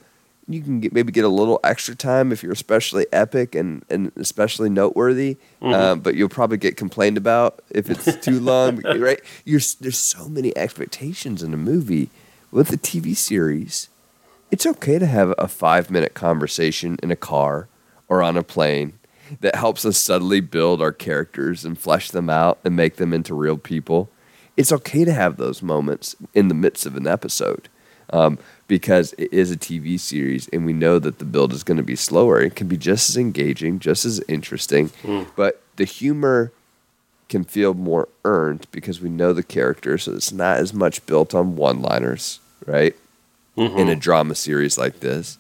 you 0.48 0.62
can 0.62 0.80
get, 0.80 0.94
maybe 0.94 1.12
get 1.12 1.24
a 1.24 1.30
little 1.30 1.60
extra 1.64 1.96
time 1.96 2.32
if 2.32 2.44
you're 2.44 2.52
especially 2.52 3.06
epic 3.14 3.56
and, 3.56 3.86
and 3.90 4.12
especially 4.16 4.70
noteworthy, 4.70 5.38
mm-hmm. 5.62 5.74
um, 5.74 6.00
but 6.00 6.16
you'll 6.16 6.30
probably 6.30 6.58
get 6.58 6.76
complained 6.76 7.18
about 7.18 7.62
if 7.70 7.90
it's 7.90 8.16
too 8.18 8.40
long, 8.40 8.82
right? 9.00 9.22
You're, 9.46 9.62
there's 9.80 9.98
so 9.98 10.28
many 10.28 10.56
expectations 10.58 11.44
in 11.44 11.54
a 11.54 11.58
movie. 11.58 12.10
With 12.52 12.74
a 12.74 12.78
TV 12.78 13.16
series, 13.16 13.88
it's 14.52 14.66
okay 14.66 15.00
to 15.00 15.06
have 15.06 15.34
a 15.38 15.48
five 15.48 15.90
minute 15.90 16.14
conversation 16.14 17.00
in 17.02 17.12
a 17.12 17.16
car 17.16 17.70
or 18.12 18.22
on 18.22 18.36
a 18.36 18.44
plane 18.44 18.92
that 19.40 19.56
helps 19.56 19.86
us 19.86 19.98
subtly 19.98 20.42
build 20.42 20.82
our 20.82 20.92
characters 20.92 21.64
and 21.64 21.80
flesh 21.80 22.12
them 22.12 22.30
out 22.30 22.60
and 22.66 22.76
make 22.76 22.98
them 22.98 23.14
into 23.14 23.34
real 23.34 23.58
people. 23.58 24.10
It's 24.58 24.74
okay 24.74 25.06
to 25.06 25.14
have 25.14 25.38
those 25.38 25.62
moments 25.62 26.18
in 26.34 26.50
the 26.50 26.54
midst 26.54 26.86
of 26.86 26.98
an 26.98 27.08
episode 27.08 27.70
um, 28.10 28.38
because 28.68 29.14
it 29.14 29.32
is 29.32 29.50
a 29.50 29.56
TV 29.56 29.98
series 29.98 30.50
and 30.50 30.66
we 30.66 30.74
know 30.74 31.00
that 31.00 31.20
the 31.20 31.26
build 31.26 31.54
is 31.54 31.64
going 31.64 31.78
to 31.78 31.84
be 31.84 31.96
slower. 31.96 32.42
It 32.42 32.58
can 32.58 32.68
be 32.68 32.76
just 32.76 33.10
as 33.10 33.16
engaging, 33.16 33.80
just 33.80 34.04
as 34.04 34.20
interesting, 34.28 34.90
mm. 35.04 35.26
but 35.38 35.62
the 35.78 35.86
humor 35.86 36.52
can 37.30 37.46
feel 37.46 37.74
more 37.74 38.10
earned 38.26 38.68
because 38.74 39.00
we 39.00 39.08
know 39.08 39.32
the 39.32 39.42
characters, 39.42 40.04
so 40.04 40.12
it's 40.12 40.34
not 40.34 40.58
as 40.58 40.74
much 40.74 41.06
built 41.06 41.34
on 41.34 41.56
one 41.56 41.82
liners, 41.82 42.42
right? 42.66 42.94
Mm-hmm. 43.56 43.80
In 43.80 43.88
a 43.88 43.96
drama 43.96 44.36
series 44.36 44.78
like 44.78 45.00
this. 45.00 45.38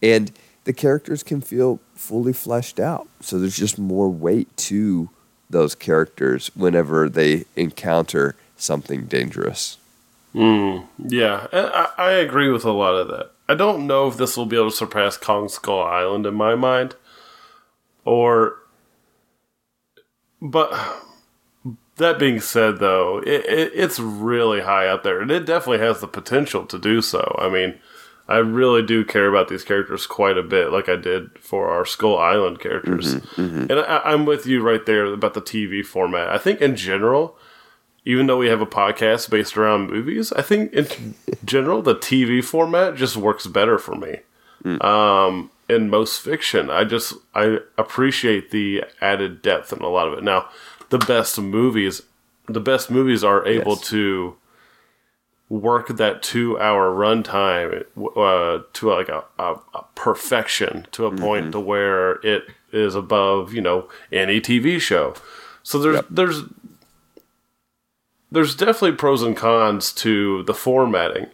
And 0.00 0.30
the 0.66 0.72
characters 0.72 1.22
can 1.22 1.40
feel 1.40 1.78
fully 1.94 2.32
fleshed 2.32 2.80
out. 2.80 3.08
So 3.20 3.38
there's 3.38 3.56
just 3.56 3.78
more 3.78 4.10
weight 4.10 4.54
to 4.56 5.08
those 5.48 5.76
characters 5.76 6.50
whenever 6.56 7.08
they 7.08 7.44
encounter 7.54 8.34
something 8.56 9.06
dangerous. 9.06 9.78
Mm, 10.34 10.88
yeah, 10.98 11.46
I, 11.52 11.92
I 11.96 12.10
agree 12.10 12.50
with 12.50 12.64
a 12.64 12.72
lot 12.72 12.96
of 12.96 13.06
that. 13.08 13.30
I 13.48 13.54
don't 13.54 13.86
know 13.86 14.08
if 14.08 14.16
this 14.16 14.36
will 14.36 14.44
be 14.44 14.56
able 14.56 14.70
to 14.70 14.76
surpass 14.76 15.16
Kong 15.16 15.48
Skull 15.48 15.84
Island 15.84 16.26
in 16.26 16.34
my 16.34 16.56
mind, 16.56 16.96
or, 18.04 18.56
but, 20.42 20.72
that 21.96 22.18
being 22.18 22.40
said, 22.40 22.80
though, 22.80 23.18
it, 23.18 23.46
it, 23.46 23.72
it's 23.72 24.00
really 24.00 24.62
high 24.62 24.88
up 24.88 25.04
there, 25.04 25.20
and 25.20 25.30
it 25.30 25.46
definitely 25.46 25.86
has 25.86 26.00
the 26.00 26.08
potential 26.08 26.66
to 26.66 26.78
do 26.78 27.00
so. 27.00 27.36
I 27.38 27.48
mean, 27.48 27.78
I 28.28 28.38
really 28.38 28.82
do 28.82 29.04
care 29.04 29.28
about 29.28 29.48
these 29.48 29.62
characters 29.62 30.06
quite 30.06 30.36
a 30.36 30.42
bit, 30.42 30.72
like 30.72 30.88
I 30.88 30.96
did 30.96 31.38
for 31.38 31.70
our 31.70 31.84
Skull 31.84 32.18
Island 32.18 32.58
characters. 32.60 33.14
Mm-hmm, 33.14 33.40
mm-hmm. 33.40 33.60
And 33.70 33.80
I, 33.80 34.00
I'm 34.04 34.26
with 34.26 34.46
you 34.46 34.62
right 34.62 34.84
there 34.84 35.04
about 35.06 35.34
the 35.34 35.42
TV 35.42 35.84
format. 35.84 36.28
I 36.28 36.38
think 36.38 36.60
in 36.60 36.74
general, 36.74 37.36
even 38.04 38.26
though 38.26 38.36
we 38.38 38.48
have 38.48 38.60
a 38.60 38.66
podcast 38.66 39.30
based 39.30 39.56
around 39.56 39.90
movies, 39.90 40.32
I 40.32 40.42
think 40.42 40.72
in 40.72 41.14
general 41.44 41.82
the 41.82 41.94
TV 41.94 42.42
format 42.42 42.96
just 42.96 43.16
works 43.16 43.46
better 43.46 43.78
for 43.78 43.94
me. 43.94 44.16
Mm. 44.64 44.84
Um, 44.84 45.50
in 45.68 45.90
most 45.90 46.20
fiction, 46.20 46.70
I 46.70 46.84
just 46.84 47.14
I 47.34 47.58
appreciate 47.78 48.50
the 48.50 48.84
added 49.00 49.42
depth 49.42 49.72
in 49.72 49.80
a 49.80 49.88
lot 49.88 50.08
of 50.08 50.14
it. 50.18 50.24
Now, 50.24 50.48
the 50.90 50.98
best 50.98 51.38
movies, 51.40 52.02
the 52.46 52.60
best 52.60 52.90
movies 52.90 53.22
are 53.24 53.44
able 53.46 53.74
Yes. 53.74 53.88
to 53.90 54.36
work 55.48 55.88
that 55.96 56.22
two 56.22 56.58
hour 56.58 56.90
runtime 56.90 57.84
uh, 58.16 58.64
to 58.72 58.90
like 58.90 59.08
a, 59.08 59.24
a, 59.38 59.54
a 59.74 59.84
perfection 59.94 60.86
to 60.92 61.06
a 61.06 61.16
point 61.16 61.52
to 61.52 61.60
where 61.60 62.14
it 62.26 62.44
is 62.72 62.94
above 62.94 63.52
you 63.54 63.60
know 63.60 63.88
any 64.10 64.40
TV 64.40 64.80
show. 64.80 65.14
So 65.62 65.78
there's 65.78 65.96
Yep. 65.96 66.06
there's 66.10 66.42
there's 68.30 68.56
definitely 68.56 68.92
pros 68.92 69.22
and 69.22 69.36
cons 69.36 69.92
to 69.94 70.42
the 70.44 70.54
formatting. 70.54 71.26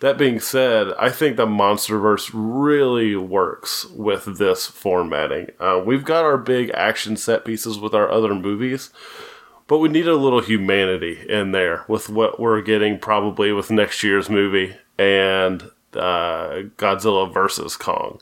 That 0.00 0.16
being 0.16 0.40
said, 0.40 0.88
I 0.98 1.10
think 1.10 1.36
the 1.36 1.46
MonsterVerse 1.46 2.30
really 2.32 3.14
works 3.16 3.84
with 3.90 4.38
this 4.38 4.66
formatting. 4.66 5.48
Uh, 5.60 5.82
we've 5.84 6.04
got 6.04 6.24
our 6.24 6.38
big 6.38 6.70
action 6.70 7.16
set 7.18 7.44
pieces 7.44 7.78
with 7.78 7.94
our 7.94 8.10
other 8.10 8.34
movies, 8.34 8.90
but 9.70 9.78
we 9.78 9.88
need 9.88 10.08
a 10.08 10.16
little 10.16 10.40
humanity 10.40 11.24
in 11.28 11.52
there 11.52 11.84
with 11.86 12.08
what 12.08 12.40
we're 12.40 12.60
getting 12.60 12.98
probably 12.98 13.52
with 13.52 13.70
next 13.70 14.02
year's 14.02 14.28
movie 14.28 14.74
and 14.98 15.62
uh, 15.94 16.62
Godzilla 16.76 17.32
versus 17.32 17.76
Kong. 17.76 18.20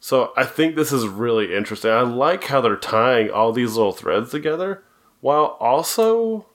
So 0.00 0.32
I 0.36 0.42
think 0.42 0.74
this 0.74 0.90
is 0.90 1.06
really 1.06 1.54
interesting. 1.54 1.92
I 1.92 2.00
like 2.00 2.42
how 2.42 2.60
they're 2.60 2.74
tying 2.74 3.30
all 3.30 3.52
these 3.52 3.76
little 3.76 3.92
threads 3.92 4.32
together 4.32 4.82
while 5.20 5.56
also 5.60 6.46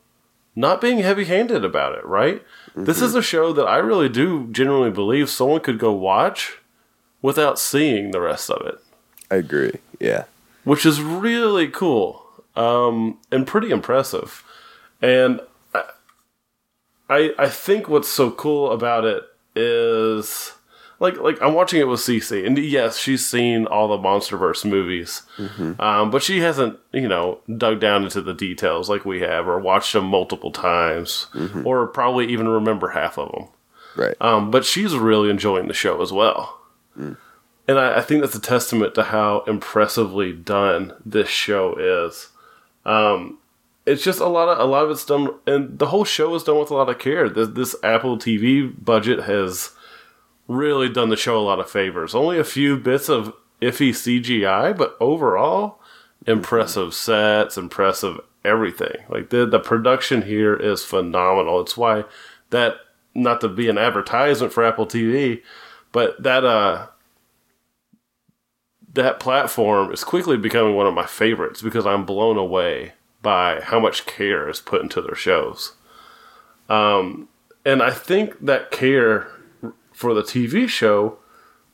not 0.57 0.81
being 0.81 0.97
heavy 0.97 1.23
handed 1.23 1.63
about 1.63 1.97
it, 1.97 2.05
right? 2.05 2.43
This 2.75 3.01
is 3.01 3.15
a 3.15 3.21
show 3.21 3.53
that 3.53 3.65
I 3.65 3.77
really 3.77 4.09
do 4.09 4.49
genuinely 4.51 4.91
believe 4.91 5.29
someone 5.29 5.61
could 5.61 5.79
go 5.79 5.93
watch 5.93 6.57
without 7.21 7.59
seeing 7.59 8.11
the 8.11 8.19
rest 8.19 8.49
of 8.49 8.67
it, 8.67 8.79
I 9.31 9.35
agree. 9.35 9.75
Yeah. 10.01 10.25
which 10.65 10.85
is 10.85 11.01
really 11.01 11.69
cool 11.69 12.26
um, 12.57 13.19
and 13.31 13.45
pretty 13.45 13.69
impressive. 13.69 14.43
And 15.01 15.39
I, 17.09 17.31
I, 17.37 17.49
think 17.49 17.87
what's 17.87 18.09
so 18.09 18.31
cool 18.31 18.71
about 18.71 19.05
it 19.05 19.23
is 19.55 20.53
like 20.99 21.17
like 21.17 21.41
I'm 21.41 21.53
watching 21.53 21.79
it 21.79 21.87
with 21.87 21.99
Cece, 21.99 22.45
and 22.45 22.57
yes, 22.57 22.97
she's 22.97 23.25
seen 23.25 23.67
all 23.67 23.87
the 23.87 23.97
MonsterVerse 23.97 24.69
movies, 24.69 25.21
um, 25.79 26.09
but 26.09 26.23
she 26.23 26.39
hasn't 26.39 26.79
you 26.91 27.07
know 27.07 27.39
dug 27.55 27.79
down 27.79 28.03
into 28.03 28.21
the 28.21 28.33
details 28.33 28.89
like 28.89 29.05
we 29.05 29.21
have, 29.21 29.47
or 29.47 29.59
watched 29.59 29.93
them 29.93 30.05
multiple 30.05 30.51
times, 30.51 31.27
or 31.63 31.85
probably 31.87 32.25
even 32.27 32.47
remember 32.47 32.89
half 32.89 33.19
of 33.19 33.31
them. 33.31 33.47
Right. 33.95 34.15
Um, 34.19 34.51
but 34.51 34.65
she's 34.65 34.95
really 34.95 35.29
enjoying 35.29 35.67
the 35.67 35.73
show 35.73 36.01
as 36.01 36.11
well. 36.11 36.59
And 37.67 37.79
I, 37.79 37.97
I 37.97 38.01
think 38.01 38.21
that's 38.21 38.35
a 38.35 38.41
testament 38.41 38.95
to 38.95 39.03
how 39.03 39.43
impressively 39.47 40.33
done 40.33 40.93
this 41.05 41.29
show 41.29 41.75
is. 41.77 42.29
Um, 42.87 43.37
it's 43.85 44.03
just 44.03 44.19
a 44.19 44.27
lot 44.27 44.49
of 44.49 44.59
a 44.59 44.69
lot 44.69 44.85
of 44.85 44.91
it's 44.91 45.05
done, 45.05 45.29
and 45.45 45.77
the 45.77 45.87
whole 45.87 46.05
show 46.05 46.33
is 46.35 46.43
done 46.43 46.59
with 46.59 46.71
a 46.71 46.75
lot 46.75 46.89
of 46.89 46.99
care. 46.99 47.29
This, 47.29 47.49
this 47.49 47.75
Apple 47.83 48.17
TV 48.17 48.73
budget 48.83 49.23
has 49.23 49.71
really 50.47 50.89
done 50.89 51.09
the 51.09 51.15
show 51.17 51.37
a 51.37 51.43
lot 51.43 51.59
of 51.59 51.69
favors. 51.69 52.15
Only 52.15 52.39
a 52.39 52.43
few 52.43 52.77
bits 52.77 53.09
of 53.09 53.33
iffy 53.61 53.91
CGI, 53.91 54.75
but 54.75 54.97
overall, 54.99 55.79
impressive 56.25 56.93
sets, 56.93 57.57
impressive 57.57 58.19
everything. 58.43 58.95
Like 59.09 59.29
the 59.29 59.45
the 59.45 59.59
production 59.59 60.23
here 60.23 60.55
is 60.55 60.83
phenomenal. 60.83 61.61
It's 61.61 61.77
why 61.77 62.05
that 62.49 62.75
not 63.13 63.41
to 63.41 63.49
be 63.49 63.69
an 63.69 63.77
advertisement 63.77 64.53
for 64.53 64.63
Apple 64.65 64.85
TV, 64.85 65.41
but 65.91 66.21
that 66.23 66.45
uh 66.45 66.87
that 68.93 69.19
platform 69.19 69.91
is 69.91 70.03
quickly 70.03 70.37
becoming 70.37 70.75
one 70.75 70.87
of 70.87 70.93
my 70.93 71.05
favorites 71.05 71.61
because 71.61 71.85
I'm 71.85 72.05
blown 72.05 72.37
away 72.37 72.93
by 73.21 73.61
how 73.61 73.79
much 73.79 74.05
care 74.05 74.49
is 74.49 74.59
put 74.59 74.81
into 74.81 75.01
their 75.01 75.15
shows. 75.15 75.73
Um, 76.69 77.29
and 77.65 77.81
I 77.81 77.91
think 77.91 78.45
that 78.45 78.71
care 78.71 79.27
for 79.91 80.13
the 80.13 80.21
TV 80.21 80.67
show 80.67 81.19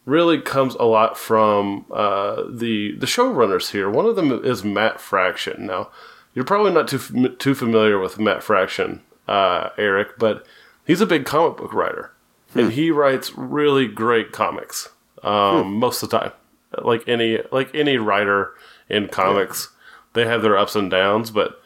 really 0.06 0.42
comes 0.42 0.76
a 0.76 0.84
lot 0.86 1.18
from 1.18 1.86
uh, 1.92 2.44
the 2.50 2.96
the 2.98 3.06
showrunners 3.06 3.72
here. 3.72 3.90
One 3.90 4.06
of 4.06 4.16
them 4.16 4.32
is 4.44 4.64
Matt 4.64 5.00
Fraction. 5.00 5.66
Now, 5.66 5.90
you're 6.34 6.46
probably 6.46 6.72
not 6.72 6.88
too 6.88 7.30
too 7.38 7.56
familiar 7.56 8.00
with 8.00 8.20
Matt 8.20 8.44
Fraction, 8.44 9.02
uh, 9.28 9.70
Eric, 9.78 10.18
but 10.18 10.46
he's 10.86 11.02
a 11.02 11.06
big 11.06 11.26
comic 11.26 11.58
book 11.58 11.74
writer, 11.74 12.12
and 12.56 12.74
he 12.74 12.92
writes 12.92 13.38
really 13.38 13.88
great 13.88 14.32
comics 14.32 14.90
um, 15.22 15.76
most 15.76 16.04
of 16.04 16.10
the 16.10 16.20
time. 16.20 16.32
Like 16.82 17.08
any 17.08 17.40
like 17.52 17.74
any 17.74 17.98
writer 17.98 18.54
in 18.90 19.08
comics, 19.08 19.70
they 20.14 20.26
have 20.26 20.42
their 20.42 20.58
ups 20.58 20.76
and 20.76 20.90
downs, 20.90 21.32
but 21.32 21.60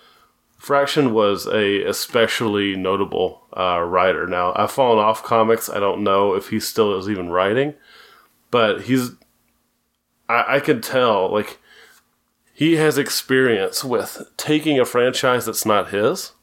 Fraction 0.58 1.14
was 1.14 1.46
a 1.48 1.84
especially 1.84 2.76
notable 2.76 3.44
uh, 3.56 3.80
writer. 3.82 4.28
Now 4.28 4.54
I've 4.56 4.72
fallen 4.72 5.00
off 5.00 5.24
comics. 5.24 5.70
I 5.70 5.80
don't 5.80 6.04
know 6.04 6.34
if 6.34 6.50
he 6.50 6.60
still 6.60 6.98
is 6.98 7.10
even 7.10 7.30
writing, 7.30 7.76
but 8.52 8.82
he's. 8.82 9.12
I, 10.28 10.56
I 10.56 10.60
can 10.60 10.82
tell 10.82 11.32
like 11.32 11.60
he 12.54 12.76
has 12.78 12.98
experience 12.98 13.84
with 13.84 14.24
taking 14.36 14.80
a 14.80 14.86
franchise 14.86 15.46
that's 15.46 15.66
not 15.66 15.90
his 15.92 16.34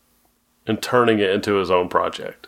and 0.67 0.81
turning 0.81 1.19
it 1.19 1.31
into 1.31 1.55
his 1.57 1.71
own 1.71 1.89
project, 1.89 2.47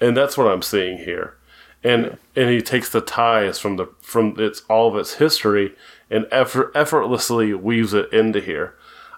and 0.00 0.16
that's 0.16 0.36
what 0.38 0.46
I'm 0.46 0.62
seeing 0.62 0.98
here. 0.98 1.34
And 1.82 2.18
and 2.36 2.50
he 2.50 2.60
takes 2.60 2.90
the 2.90 3.00
ties 3.00 3.58
from 3.58 3.76
the 3.76 3.86
from 4.02 4.34
its 4.38 4.62
all 4.68 4.88
of 4.88 4.96
its 4.96 5.14
history 5.14 5.74
and 6.10 6.26
effort, 6.30 6.72
effortlessly 6.74 7.54
weaves 7.54 7.94
it 7.94 8.12
into 8.12 8.40
here. 8.40 8.74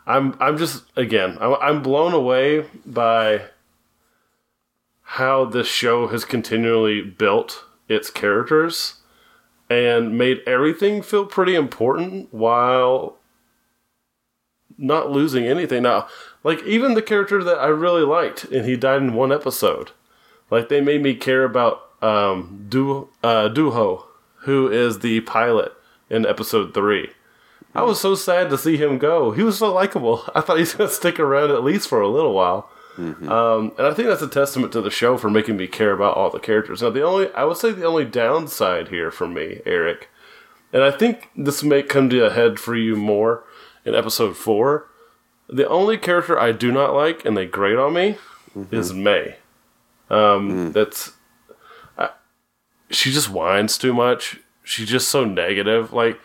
I'm 0.07 0.37
I'm 0.41 0.57
just 0.57 0.85
again 0.97 1.39
I'm, 1.41 1.55
I'm 1.61 1.83
blown 1.83 2.13
away 2.13 2.67
by 2.87 3.47
how 5.03 5.45
this 5.45 5.67
show 5.67 6.09
has 6.09 6.25
continually 6.25 7.03
built 7.03 7.65
its 7.89 8.11
characters 8.11 8.95
and 9.69 10.17
made 10.17 10.41
everything 10.47 11.03
feel 11.03 11.27
pretty 11.27 11.55
important 11.55 12.33
while 12.33 13.17
not 14.79 15.11
losing 15.11 15.45
anything. 15.47 15.83
Now, 15.83 16.09
like 16.45 16.63
even 16.65 16.95
the 16.95 17.03
character 17.03 17.43
that 17.45 17.59
I 17.59 17.67
really 17.67 18.03
liked 18.03 18.45
and 18.45 18.65
he 18.67 18.77
died 18.77 19.03
in 19.03 19.15
one 19.15 19.33
episode, 19.33 19.91
like 20.51 20.69
they 20.69 20.81
made 20.81 21.03
me 21.03 21.15
care 21.15 21.45
about 21.45 21.91
um, 22.03 22.67
du 22.69 23.09
uh, 23.23 23.49
Duho, 23.49 24.05
who 24.41 24.71
is 24.71 24.99
the 24.99 25.21
pilot 25.21 25.73
in 26.11 26.27
episode 26.27 26.75
three. 26.75 27.11
I 27.75 27.83
was 27.83 28.01
so 28.01 28.15
sad 28.15 28.51
to 28.51 28.59
see 28.59 28.77
him 28.77 28.99
go. 28.99 29.31
He 29.31 29.43
was 29.43 29.59
so 29.59 29.73
likable. 29.73 30.25
I 30.35 30.43
thought 30.43 30.59
he's 30.59 30.75
going 30.75 30.91
to 30.91 30.95
stick 30.95 31.19
around 31.19 31.51
at 31.51 31.65
least 31.65 31.89
for 31.89 32.01
a 32.01 32.09
little 32.09 32.35
while. 32.35 32.69
Um, 32.99 33.73
and 33.79 33.87
I 33.87 33.95
think 33.95 34.09
that's 34.09 34.21
a 34.21 34.29
testament 34.29 34.73
to 34.75 34.83
the 34.83 34.91
show 34.91 35.17
for 35.17 35.31
making 35.31 35.57
me 35.57 35.67
care 35.67 35.93
about 35.93 36.15
all 36.15 36.29
the 36.29 36.39
characters. 36.39 36.83
Now, 36.83 36.91
the 36.91 37.03
only, 37.03 37.33
I 37.33 37.45
would 37.45 37.57
say 37.57 37.73
the 37.73 37.87
only 37.87 38.05
downside 38.05 38.89
here 38.89 39.11
for 39.11 39.27
me, 39.27 39.61
Eric, 39.65 40.11
and 40.75 40.83
I 40.83 40.91
think 40.91 41.31
this 41.35 41.63
may 41.63 41.83
come 41.83 42.11
to 42.11 42.27
a 42.27 42.31
head 42.31 42.61
for 42.61 42.77
you 42.77 42.95
more 42.95 43.45
in 43.87 43.95
episode 43.95 44.37
four. 44.37 44.89
The 45.49 45.67
only 45.69 45.97
character 45.97 46.39
I 46.39 46.53
do 46.53 46.71
not 46.71 46.95
like, 46.95 47.25
and 47.25 47.35
they 47.35 47.47
grate 47.47 47.79
on 47.79 47.95
me, 47.95 48.17
is 48.71 48.93
May. 48.93 49.37
Um, 50.11 50.73
That's, 50.73 51.09
I, 51.09 51.13
she 52.93 53.11
just 53.13 53.31
whines 53.31 53.77
too 53.79 53.93
much. 53.93 54.39
She's 54.65 54.89
just 54.89 55.09
so 55.09 55.25
negative. 55.25 55.93
Like, 55.93 56.21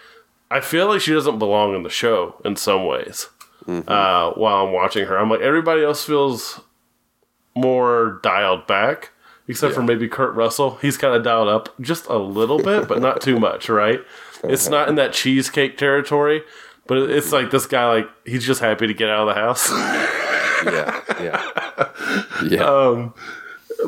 I 0.51 0.59
feel 0.59 0.87
like 0.87 1.01
she 1.01 1.13
doesn't 1.13 1.39
belong 1.39 1.75
in 1.75 1.83
the 1.83 1.89
show 1.89 2.39
in 2.45 2.55
some 2.55 2.85
ways. 2.85 3.27
Uh, 3.67 4.31
while 4.35 4.65
I'm 4.65 4.71
watching 4.71 5.05
her, 5.07 5.17
I'm 5.17 5.29
like 5.29 5.41
everybody 5.41 5.83
else 5.83 6.05
feels 6.05 6.61
more 7.53 8.19
dialed 8.23 8.65
back, 8.65 9.11
except 9.49 9.73
for 9.75 9.81
maybe 9.83 10.07
Kurt 10.07 10.35
Russell. 10.35 10.75
He's 10.81 10.95
kind 10.95 11.13
of 11.15 11.23
dialed 11.23 11.49
up 11.49 11.73
just 11.81 12.05
a 12.07 12.17
little 12.17 12.59
bit, 12.59 12.87
but 12.87 13.01
not 13.01 13.19
too 13.19 13.37
much, 13.39 13.67
right? 13.67 13.99
It's 14.45 14.69
not 14.69 14.87
in 14.87 14.95
that 14.95 15.11
cheesecake 15.11 15.77
territory, 15.77 16.43
but 16.85 16.97
it's 17.09 17.33
like 17.33 17.51
this 17.51 17.65
guy, 17.65 17.87
like 17.89 18.09
he's 18.25 18.45
just 18.45 18.61
happy 18.61 18.87
to 18.87 18.93
get 18.93 19.09
out 19.09 19.27
of 19.27 19.35
the 19.35 19.41
house. 19.41 19.69
Yeah. 20.65 21.01
Yeah. 21.21 21.91
Yeah. 22.49 22.63
um, 22.63 23.13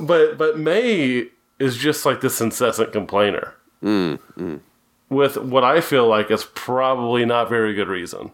but 0.01 0.38
but 0.38 0.59
May 0.59 1.29
is 1.60 1.75
just 1.78 2.06
like 2.06 2.22
this 2.22 2.42
incessant 2.42 2.92
complainer 2.94 3.54
with 5.10 5.38
what 5.38 5.63
I 5.63 5.82
feel 5.82 6.08
like 6.08 6.32
is 6.32 6.46
probably 6.54 7.25
not 7.25 7.50
very 7.50 7.74
good 7.74 7.88
reason. 7.88 8.32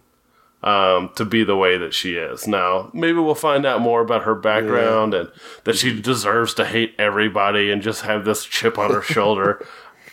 um, 0.63 1.12
to 1.15 1.25
be 1.25 1.44
the 1.44 1.55
way 1.55 1.77
that 1.77 1.94
she 1.94 2.15
is. 2.15 2.48
Now, 2.48 2.89
maybe 2.91 3.20
we'll 3.20 3.36
find 3.36 3.67
out 3.67 3.82
more 3.82 4.01
about 4.01 4.24
her 4.24 4.34
background 4.34 5.13
and 5.13 5.29
that 5.63 5.75
she 5.75 6.01
deserves 6.01 6.55
to 6.55 6.65
hate 6.65 6.96
everybody 6.98 7.70
and 7.70 7.84
just 7.84 8.01
have 8.01 8.25
this 8.25 8.44
chip 8.46 8.79
on 8.79 8.91
her 8.91 9.01
shoulder. 9.15 9.63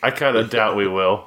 I 0.03 0.11
kind 0.11 0.37
of 0.37 0.51
doubt 0.51 0.77
we 0.77 0.87
will. 0.87 1.27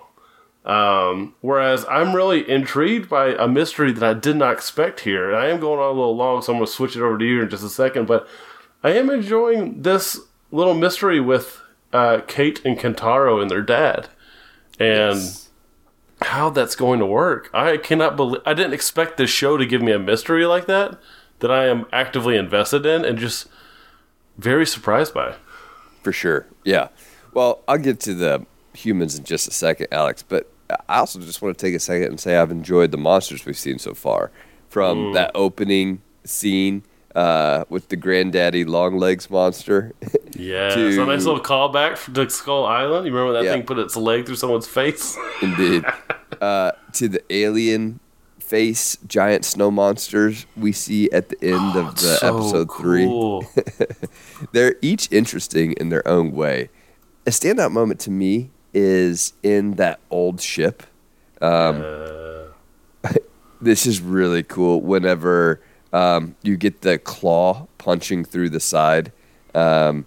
Um, 0.63 1.33
whereas 1.41 1.85
I'm 1.89 2.15
really 2.15 2.47
intrigued 2.47 3.09
by 3.09 3.29
a 3.35 3.47
mystery 3.47 3.91
that 3.93 4.03
I 4.03 4.13
did 4.13 4.35
not 4.35 4.53
expect 4.53 4.99
here. 4.99 5.29
And 5.31 5.37
I 5.39 5.47
am 5.47 5.59
going 5.59 5.79
on 5.79 5.87
a 5.87 5.97
little 5.97 6.15
long, 6.15 6.43
so 6.43 6.53
I'm 6.53 6.59
going 6.59 6.67
to 6.67 6.71
switch 6.71 6.95
it 6.95 7.01
over 7.01 7.17
to 7.17 7.25
you 7.25 7.41
in 7.41 7.49
just 7.49 7.63
a 7.63 7.69
second. 7.69 8.05
But 8.05 8.27
I 8.83 8.91
am 8.91 9.09
enjoying 9.09 9.81
this 9.81 10.19
little 10.51 10.75
mystery 10.75 11.19
with 11.19 11.61
uh, 11.93 12.21
Cate 12.27 12.63
and 12.65 12.77
Kentaro 12.77 13.41
and 13.41 13.49
their 13.49 13.61
dad. 13.61 14.09
And. 14.79 15.15
Yes 15.15 15.41
how 16.21 16.49
that's 16.49 16.75
going 16.75 16.99
to 16.99 17.05
work. 17.05 17.49
I 17.53 17.77
cannot 17.77 18.15
believe 18.15 18.41
I 18.45 18.53
didn't 18.53 18.73
expect 18.73 19.17
this 19.17 19.29
show 19.29 19.57
to 19.57 19.65
give 19.65 19.81
me 19.81 19.91
a 19.91 19.99
mystery 19.99 20.45
like 20.45 20.65
that 20.67 20.97
that 21.39 21.51
I 21.51 21.67
am 21.67 21.85
actively 21.91 22.37
invested 22.37 22.85
in 22.85 23.03
and 23.03 23.17
just 23.17 23.47
very 24.37 24.65
surprised 24.65 25.13
by. 25.13 25.35
For 26.03 26.11
sure. 26.11 26.47
Yeah. 26.63 26.89
Well, 27.33 27.61
I'll 27.67 27.77
get 27.77 27.99
to 28.01 28.13
the 28.13 28.45
humans 28.73 29.17
in 29.17 29.25
just 29.25 29.47
a 29.47 29.51
second, 29.51 29.87
Alex, 29.91 30.23
but 30.23 30.51
I 30.87 30.99
also 30.99 31.19
just 31.19 31.41
want 31.41 31.57
to 31.57 31.65
take 31.65 31.75
a 31.75 31.79
second 31.79 32.07
and 32.07 32.19
say 32.19 32.37
I've 32.37 32.51
enjoyed 32.51 32.91
the 32.91 32.97
monsters 32.97 33.45
we've 33.45 33.57
seen 33.57 33.79
so 33.79 33.93
far. 33.93 34.31
From 34.69 34.97
mm. 34.97 35.13
that 35.13 35.31
opening 35.35 36.01
scene 36.23 36.83
uh, 37.15 37.63
with 37.69 37.87
the 37.89 37.95
granddaddy 37.95 38.65
long 38.65 38.97
legs 38.97 39.29
monster. 39.29 39.93
Yeah, 40.35 40.69
to, 40.75 41.01
a 41.01 41.05
nice 41.05 41.23
little 41.23 41.41
callback 41.41 42.13
to 42.13 42.29
Skull 42.29 42.65
Island. 42.65 43.07
You 43.07 43.13
remember 43.13 43.33
that 43.33 43.45
yeah. 43.45 43.53
thing 43.53 43.63
put 43.63 43.79
its 43.79 43.95
leg 43.95 44.25
through 44.25 44.35
someone's 44.35 44.67
face? 44.67 45.17
Indeed. 45.41 45.85
uh, 46.41 46.73
to 46.93 47.07
the 47.07 47.23
alien 47.29 47.99
face 48.39 48.97
giant 49.07 49.43
snow 49.43 49.71
monsters 49.71 50.45
we 50.55 50.71
see 50.71 51.09
at 51.09 51.29
the 51.29 51.37
end 51.41 51.71
oh, 51.75 51.87
of 51.87 51.95
the 52.01 52.17
so 52.17 52.37
episode 52.37 52.67
cool. 52.67 53.41
three. 53.41 53.87
They're 54.51 54.75
each 54.81 55.11
interesting 55.11 55.71
in 55.73 55.89
their 55.89 56.07
own 56.07 56.31
way. 56.31 56.69
A 57.25 57.31
standout 57.31 57.71
moment 57.71 57.99
to 58.01 58.11
me 58.11 58.51
is 58.73 59.33
in 59.41 59.75
that 59.75 59.99
old 60.11 60.41
ship. 60.41 60.83
Um, 61.41 61.81
uh. 61.81 63.13
this 63.61 63.87
is 63.87 64.01
really 64.01 64.43
cool. 64.43 64.81
Whenever 64.81 65.61
um, 65.95 66.35
you 66.43 66.57
get 66.57 66.81
the 66.81 66.97
claw 66.99 67.67
punching 67.77 68.25
through 68.25 68.49
the 68.49 68.59
side 68.59 69.13
um, 69.53 70.05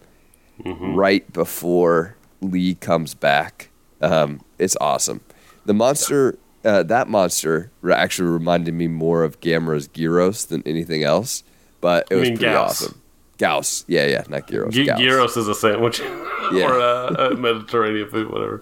mm-hmm. 0.63 0.95
right 0.95 1.33
before 1.33 2.15
Lee 2.43 2.75
comes 2.75 3.15
back. 3.15 3.71
Um, 4.03 4.43
it's 4.59 4.77
awesome. 4.83 5.23
The 5.65 5.73
monster, 5.73 6.39
uh, 6.63 6.83
that 6.85 7.09
monster, 7.09 7.71
actually 7.91 8.29
reminded 8.29 8.75
me 8.75 8.87
more 8.87 9.25
of 9.25 9.41
Gamera's 9.41 9.89
Gyros 9.89 10.45
than 10.45 10.63
anything 10.67 11.05
else, 11.05 11.43
but 11.81 12.07
it 12.11 12.17
was 12.17 12.29
pretty 12.29 12.45
Gyaos. 12.45 12.59
awesome. 12.59 13.03
Gyaos, 13.39 13.85
yeah, 13.87 14.07
yeah, 14.07 14.25
not 14.29 14.47
Gyros. 14.47 14.75
G- 14.75 14.85
Gyros 14.85 15.39
is 15.39 15.49
a 15.49 15.55
sandwich, 15.55 16.01
yeah. 16.53 16.65
or 16.65 16.79
a, 16.79 17.31
a, 17.31 17.37
Mediterranean 17.37 18.11
food, 18.11 18.31
whatever. 18.31 18.59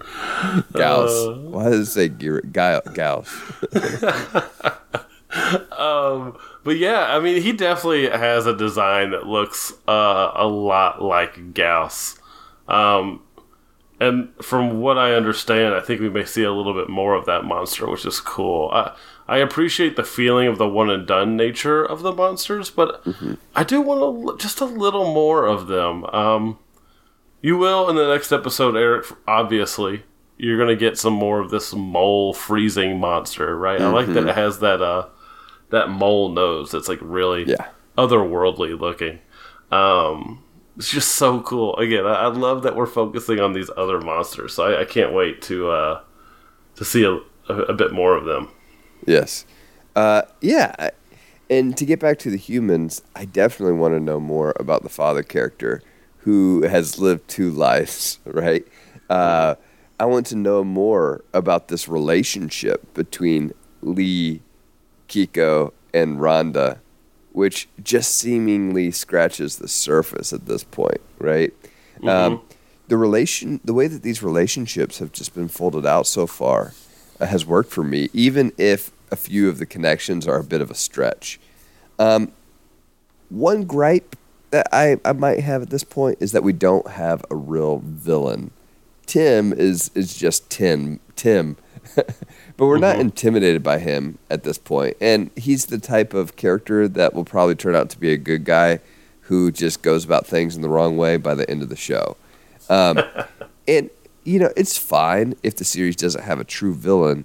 Gyaos. 0.74 1.28
Uh, 1.28 1.50
Why 1.50 1.70
does 1.70 1.88
it 1.88 1.92
say 1.92 2.08
Gyros? 2.08 2.44
Gyaos. 2.52 3.26
um, 5.72 6.36
but 6.64 6.76
yeah, 6.76 7.14
I 7.14 7.20
mean, 7.20 7.42
he 7.42 7.52
definitely 7.52 8.08
has 8.08 8.46
a 8.46 8.56
design 8.56 9.10
that 9.10 9.26
looks 9.26 9.72
uh, 9.88 10.32
a 10.34 10.46
lot 10.46 11.02
like 11.02 11.54
Gyaos. 11.54 12.18
Um, 12.68 13.22
and 13.98 14.28
from 14.42 14.80
what 14.80 14.98
I 14.98 15.14
understand, 15.14 15.74
I 15.74 15.80
think 15.80 16.00
we 16.00 16.10
may 16.10 16.24
see 16.24 16.42
a 16.42 16.52
little 16.52 16.74
bit 16.74 16.88
more 16.88 17.14
of 17.14 17.24
that 17.26 17.44
monster, 17.44 17.88
which 17.88 18.04
is 18.04 18.20
cool. 18.20 18.68
I, 18.70 18.94
I 19.26 19.38
appreciate 19.38 19.96
the 19.96 20.04
feeling 20.04 20.48
of 20.48 20.58
the 20.58 20.68
one 20.68 20.90
and 20.90 21.06
done 21.06 21.36
nature 21.36 21.84
of 21.84 22.02
the 22.02 22.12
monsters, 22.12 22.70
but 22.70 23.02
mm-hmm. 23.04 23.34
I 23.54 23.64
do 23.64 23.80
want 23.80 24.34
a, 24.34 24.36
just 24.38 24.60
a 24.60 24.66
little 24.66 25.12
more 25.12 25.46
of 25.46 25.66
them. 25.66 26.04
Um, 26.06 26.58
you 27.40 27.56
will 27.56 27.88
in 27.88 27.96
the 27.96 28.08
next 28.08 28.32
episode, 28.32 28.76
Eric. 28.76 29.06
Obviously, 29.26 30.02
you're 30.36 30.58
going 30.58 30.68
to 30.68 30.76
get 30.76 30.98
some 30.98 31.14
more 31.14 31.40
of 31.40 31.50
this 31.50 31.74
mole 31.74 32.34
freezing 32.34 33.00
monster, 33.00 33.56
right? 33.56 33.78
Mm-hmm. 33.78 33.88
I 33.88 33.92
like 33.92 34.06
that 34.08 34.20
mm-hmm. 34.20 34.28
it 34.28 34.34
has 34.34 34.58
that 34.58 34.82
uh, 34.82 35.06
that 35.70 35.90
mole 35.90 36.30
nose 36.30 36.70
that's 36.70 36.88
like 36.88 36.98
really 37.02 37.44
yeah. 37.44 37.68
otherworldly 37.96 38.78
looking. 38.78 39.18
Um, 39.70 40.42
it's 40.76 40.90
just 40.90 41.16
so 41.16 41.40
cool. 41.40 41.76
Again, 41.76 42.06
I, 42.06 42.14
I, 42.14 42.26
love 42.26 42.62
that 42.62 42.76
we're 42.76 42.86
focusing 42.86 43.40
on 43.40 43.52
these 43.52 43.70
other 43.76 44.00
monsters. 44.00 44.54
So 44.54 44.64
I, 44.64 44.82
I 44.82 44.84
can't 44.84 45.12
wait 45.12 45.42
to 45.42 45.70
uh, 45.70 46.00
to 46.76 46.84
see 46.84 47.04
a, 47.04 47.14
a, 47.52 47.62
a, 47.62 47.74
bit 47.74 47.92
more 47.92 48.14
of 48.14 48.26
them. 48.26 48.50
Yes, 49.06 49.44
uh, 49.96 50.22
yeah. 50.40 50.90
And 51.48 51.76
to 51.76 51.86
get 51.86 52.00
back 52.00 52.18
to 52.20 52.30
the 52.30 52.36
humans, 52.36 53.02
I 53.14 53.24
definitely 53.24 53.78
want 53.78 53.94
to 53.94 54.00
know 54.00 54.20
more 54.20 54.52
about 54.58 54.82
the 54.82 54.88
father 54.88 55.22
character 55.22 55.82
who 56.18 56.62
has 56.62 56.98
lived 56.98 57.28
two 57.28 57.50
lives. 57.50 58.18
Right. 58.26 58.66
Uh, 59.08 59.54
I 59.98 60.04
want 60.04 60.26
to 60.26 60.36
know 60.36 60.64
more 60.64 61.24
about 61.32 61.68
this 61.68 61.88
relationship 61.88 62.92
between 62.92 63.52
Lee 63.80 64.42
Kiko, 65.08 65.72
and 65.94 66.20
Randa, 66.20 66.80
which 67.32 67.68
just 67.82 68.16
seemingly 68.16 68.90
scratches 68.90 69.56
the 69.56 69.68
surface 69.68 70.32
at 70.32 70.46
this 70.46 70.64
point, 70.64 71.00
right? 71.18 71.52
Mm-hmm. 71.96 72.08
Um, 72.08 72.42
the 72.88 72.96
relation, 72.96 73.60
the 73.64 73.74
way 73.74 73.88
that 73.88 74.02
these 74.02 74.22
relationships 74.22 74.98
have 74.98 75.12
just 75.12 75.34
been 75.34 75.48
folded 75.48 75.86
out 75.86 76.06
so 76.06 76.26
far, 76.26 76.72
uh, 77.20 77.26
has 77.26 77.44
worked 77.44 77.70
for 77.72 77.82
me, 77.82 78.08
even 78.12 78.52
if 78.58 78.90
a 79.10 79.16
few 79.16 79.48
of 79.48 79.58
the 79.58 79.66
connections 79.66 80.26
are 80.26 80.38
a 80.38 80.44
bit 80.44 80.60
of 80.60 80.70
a 80.70 80.74
stretch. 80.74 81.40
Um, 81.98 82.32
one 83.28 83.64
gripe 83.64 84.16
that 84.50 84.68
I, 84.72 84.98
I 85.04 85.12
might 85.12 85.40
have 85.40 85.62
at 85.62 85.70
this 85.70 85.84
point 85.84 86.18
is 86.20 86.32
that 86.32 86.42
we 86.42 86.52
don't 86.52 86.88
have 86.92 87.24
a 87.30 87.36
real 87.36 87.78
villain. 87.84 88.50
Tim 89.06 89.52
is 89.52 89.90
is 89.94 90.16
just 90.16 90.50
Tim 90.50 91.00
Tim 91.14 91.56
but 91.94 92.14
we're 92.58 92.74
mm-hmm. 92.74 92.82
not 92.82 92.98
intimidated 92.98 93.62
by 93.62 93.78
him 93.78 94.18
at 94.30 94.44
this 94.44 94.58
point. 94.58 94.96
And 95.00 95.30
he's 95.36 95.66
the 95.66 95.78
type 95.78 96.14
of 96.14 96.36
character 96.36 96.88
that 96.88 97.14
will 97.14 97.24
probably 97.24 97.54
turn 97.54 97.76
out 97.76 97.90
to 97.90 97.98
be 97.98 98.12
a 98.12 98.16
good 98.16 98.44
guy 98.44 98.80
who 99.22 99.50
just 99.50 99.82
goes 99.82 100.04
about 100.04 100.26
things 100.26 100.54
in 100.54 100.62
the 100.62 100.68
wrong 100.68 100.96
way 100.96 101.16
by 101.16 101.34
the 101.34 101.48
end 101.50 101.62
of 101.62 101.68
the 101.68 101.76
show. 101.76 102.16
Um, 102.68 103.00
and, 103.68 103.90
you 104.24 104.38
know, 104.38 104.52
it's 104.56 104.78
fine 104.78 105.34
if 105.42 105.56
the 105.56 105.64
series 105.64 105.96
doesn't 105.96 106.24
have 106.24 106.40
a 106.40 106.44
true 106.44 106.74
villain, 106.74 107.24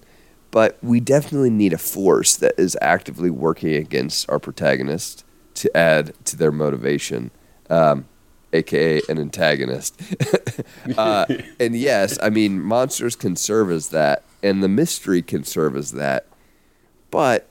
but 0.49 0.77
we 0.81 0.99
definitely 0.99 1.49
need 1.49 1.73
a 1.73 1.77
force 1.77 2.35
that 2.37 2.53
is 2.57 2.77
actively 2.81 3.29
working 3.29 3.73
against 3.73 4.29
our 4.29 4.39
protagonist 4.39 5.23
to 5.55 5.75
add 5.75 6.13
to 6.25 6.35
their 6.35 6.51
motivation. 6.51 7.31
Um, 7.69 8.05
aka 8.53 9.01
an 9.09 9.19
antagonist. 9.19 9.99
uh, 10.97 11.25
and 11.59 11.75
yes, 11.75 12.17
I 12.21 12.29
mean 12.29 12.61
monsters 12.61 13.15
can 13.15 13.35
serve 13.35 13.71
as 13.71 13.89
that, 13.89 14.23
and 14.43 14.63
the 14.63 14.67
mystery 14.67 15.21
can 15.21 15.43
serve 15.43 15.75
as 15.75 15.91
that. 15.91 16.25
But 17.09 17.47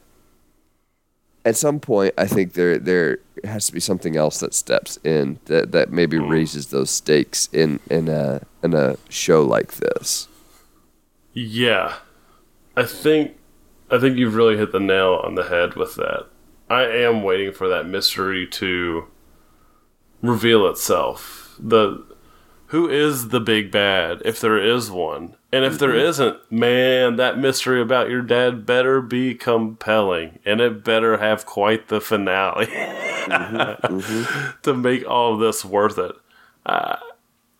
at 1.44 1.56
some 1.56 1.80
point, 1.80 2.14
I 2.18 2.26
think 2.26 2.52
there 2.52 2.78
there 2.78 3.18
has 3.44 3.66
to 3.66 3.72
be 3.72 3.80
something 3.80 4.16
else 4.16 4.40
that 4.40 4.54
steps 4.54 4.98
in 5.04 5.38
that, 5.46 5.72
that 5.72 5.90
maybe 5.90 6.18
hmm. 6.18 6.28
raises 6.28 6.66
those 6.66 6.90
stakes 6.90 7.48
in 7.52 7.80
in 7.90 8.08
a 8.08 8.42
in 8.62 8.74
a 8.74 8.96
show 9.08 9.42
like 9.42 9.74
this. 9.74 10.28
Yeah, 11.32 11.94
I 12.76 12.84
think 12.84 13.36
I 13.90 13.98
think 13.98 14.16
you've 14.18 14.34
really 14.34 14.56
hit 14.56 14.72
the 14.72 14.80
nail 14.80 15.20
on 15.24 15.34
the 15.34 15.44
head 15.44 15.74
with 15.74 15.94
that. 15.96 16.26
I 16.68 16.82
am 16.82 17.22
waiting 17.22 17.52
for 17.52 17.68
that 17.68 17.86
mystery 17.86 18.46
to 18.46 19.06
reveal 20.22 20.66
itself. 20.66 21.56
The 21.59 22.04
who 22.70 22.88
is 22.88 23.28
the 23.28 23.40
big 23.40 23.70
bad 23.70 24.22
if 24.24 24.40
there 24.40 24.59
is 24.59 24.90
one 24.90 25.35
and 25.52 25.64
if 25.64 25.76
there 25.78 25.90
mm-hmm. 25.90 26.09
isn't 26.09 26.52
man 26.52 27.16
that 27.16 27.37
mystery 27.37 27.83
about 27.83 28.09
your 28.09 28.22
dad 28.22 28.64
better 28.64 29.00
be 29.00 29.35
compelling 29.35 30.38
and 30.44 30.61
it 30.61 30.85
better 30.85 31.18
have 31.18 31.44
quite 31.44 31.88
the 31.88 32.00
finale 32.00 32.66
mm-hmm. 32.66 33.96
Mm-hmm. 33.96 34.50
to 34.62 34.74
make 34.74 35.06
all 35.06 35.35
of 35.35 35.40
this 35.40 35.64
worth 35.64 35.98
it 35.98 36.12
uh, 36.64 36.96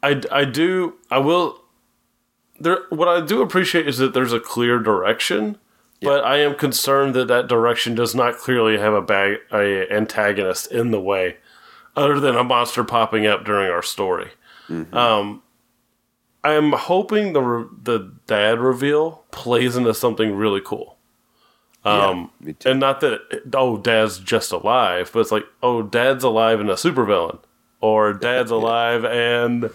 I, 0.03 0.23
I 0.31 0.45
do 0.45 0.95
i 1.11 1.19
will 1.19 1.61
there 2.61 2.79
what 2.91 3.09
i 3.09 3.21
do 3.21 3.43
appreciate 3.43 3.89
is 3.89 3.99
that 3.99 4.15
there's 4.15 4.33
a 4.33 4.41
clear 4.41 4.79
direction 4.79 5.59
but 6.01 6.25
i 6.25 6.37
am 6.37 6.55
concerned 6.55 7.15
that 7.17 7.27
that 7.27 7.49
direction 7.49 7.97
does 7.97 8.15
not 8.15 8.39
clearly 8.39 8.79
have 8.79 8.95
a 8.95 9.03
bag 9.03 9.39
a 9.53 9.93
antagonist 9.93 10.71
in 10.71 10.93
the 10.93 11.01
way 11.01 11.39
other 12.01 12.21
than 12.21 12.37
a 12.37 12.45
monster 12.45 12.85
popping 12.85 13.27
up 13.27 13.45
during 13.45 13.71
our 13.71 13.83
story 13.83 14.31
Mm-hmm. 14.71 14.97
Um, 14.97 15.43
I'm 16.43 16.73
hoping 16.73 17.33
the 17.33 17.43
re- 17.43 17.69
the 17.83 18.13
dad 18.27 18.61
reveal 18.61 19.25
plays 19.31 19.77
into 19.77 19.93
something 19.93 20.35
really 20.35 20.61
cool. 20.65 20.97
Um, 21.85 22.31
yeah, 22.45 22.53
and 22.67 22.81
not 22.81 23.01
that 23.01 23.43
oh, 23.55 23.79
dad's 23.79 24.19
just 24.19 24.53
alive, 24.53 25.11
but 25.13 25.21
it's 25.21 25.33
like 25.33 25.45
oh, 25.63 25.83
dad's 25.83 26.25
alive 26.25 26.61
and 26.61 26.71
a 26.71 26.75
supervillain, 26.75 27.41
or 27.81 28.13
dad's 28.15 28.51
alive 28.51 29.05
and 29.05 29.71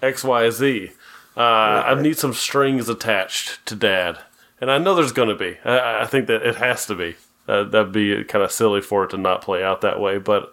X 0.00 0.22
Y 0.22 0.48
Z. 0.50 0.92
Uh, 1.36 1.40
right. 1.40 1.84
I 1.90 2.00
need 2.00 2.16
some 2.16 2.32
strings 2.32 2.88
attached 2.88 3.64
to 3.66 3.74
dad, 3.74 4.18
and 4.60 4.70
I 4.70 4.78
know 4.78 4.94
there's 4.94 5.12
going 5.12 5.28
to 5.28 5.34
be. 5.34 5.58
I, 5.64 6.02
I, 6.02 6.06
think 6.06 6.28
that 6.28 6.46
it 6.46 6.56
has 6.56 6.86
to 6.86 6.94
be. 6.94 7.16
Uh, 7.46 7.64
that'd 7.64 7.92
be 7.92 8.24
kind 8.24 8.42
of 8.42 8.50
silly 8.50 8.80
for 8.80 9.04
it 9.04 9.10
to 9.10 9.18
not 9.18 9.42
play 9.42 9.62
out 9.62 9.82
that 9.82 10.00
way. 10.00 10.16
But 10.16 10.50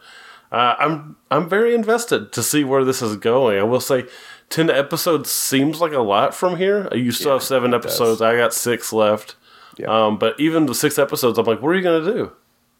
uh, 0.54 0.76
I'm 0.80 1.16
I'm 1.32 1.50
very 1.50 1.74
invested 1.76 2.32
to 2.34 2.44
see 2.44 2.64
where 2.64 2.86
this 2.86 3.02
is 3.02 3.16
going. 3.18 3.58
I 3.60 3.64
will 3.64 3.82
say, 3.82 4.06
ten 4.50 4.70
episodes 4.70 5.30
seems 5.32 5.82
like 5.82 5.92
a 5.94 6.00
lot 6.00 6.34
from 6.36 6.58
here. 6.58 6.88
You 6.94 7.12
still 7.12 7.30
Yeah, 7.30 7.34
have 7.34 7.44
seven 7.44 7.74
it 7.74 7.78
does. 7.82 7.86
episodes. 7.86 8.22
I 8.22 8.38
got 8.38 8.54
six 8.54 8.94
left. 8.94 9.36
Yeah. 9.78 9.88
Um, 9.88 10.18
but 10.20 10.40
even 10.40 10.68
the 10.68 10.76
six 10.76 11.00
episodes, 11.00 11.38
I'm 11.40 11.46
like, 11.46 11.62
what 11.62 11.70
are 11.70 11.76
you 11.76 11.82
gonna 11.82 12.06
do? 12.14 12.32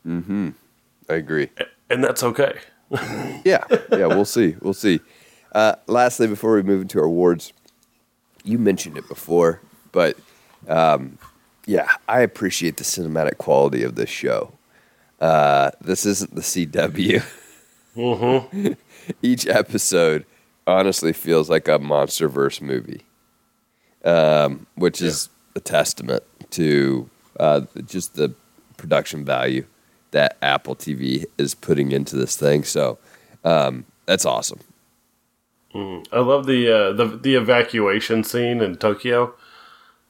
Mhm. 0.08 0.54
I 1.10 1.14
agree. 1.16 1.50
And 1.90 2.04
that's 2.04 2.24
okay. 2.24 2.60
Yeah, 3.44 3.64
yeah, 3.92 4.06
we'll 4.06 4.24
see. 4.26 4.56
We'll 4.62 4.74
see. 4.76 5.00
Uh, 5.54 5.76
lastly, 5.88 6.28
before 6.28 6.54
we 6.56 6.62
move 6.62 6.82
into 6.84 7.00
our 7.00 7.06
awards, 7.06 7.52
you 8.44 8.58
mentioned 8.60 8.98
it 8.98 9.08
before, 9.08 9.62
but 9.92 10.16
um, 10.68 11.18
yeah, 11.66 11.88
I 12.08 12.22
appreciate 12.22 12.78
the 12.78 12.84
cinematic 12.84 13.38
quality 13.40 13.82
of 13.84 13.96
this 13.96 14.10
show. 14.12 14.54
Uh, 15.20 15.72
this 15.82 16.06
isn't 16.06 16.36
the 16.36 16.42
CW. 16.42 17.24
Each 19.22 19.48
episode 19.48 20.26
honestly 20.66 21.14
feels 21.14 21.50
like 21.50 21.68
a 21.68 21.80
MonsterVerse 21.80 22.62
movie, 22.62 23.04
um, 24.04 24.66
which 24.76 25.02
is 25.02 25.30
a 25.56 25.60
testament 25.60 26.24
to 26.52 27.10
uh, 27.40 27.62
just 27.86 28.16
the 28.16 28.34
production 28.78 29.24
value 29.26 29.66
that 30.12 30.38
Apple 30.42 30.76
TV 30.76 31.26
is 31.38 31.56
putting 31.56 31.92
into 31.92 32.16
this 32.16 32.36
thing. 32.36 32.64
So 32.64 32.98
um, 33.44 33.86
that's 34.06 34.26
awesome. 34.26 34.60
I 35.76 36.20
love 36.20 36.46
the 36.46 36.72
uh, 36.72 36.94
the 36.94 37.06
the 37.06 37.36
evacuation 37.36 38.24
scene 38.24 38.62
in 38.62 38.76
Tokyo, 38.76 39.34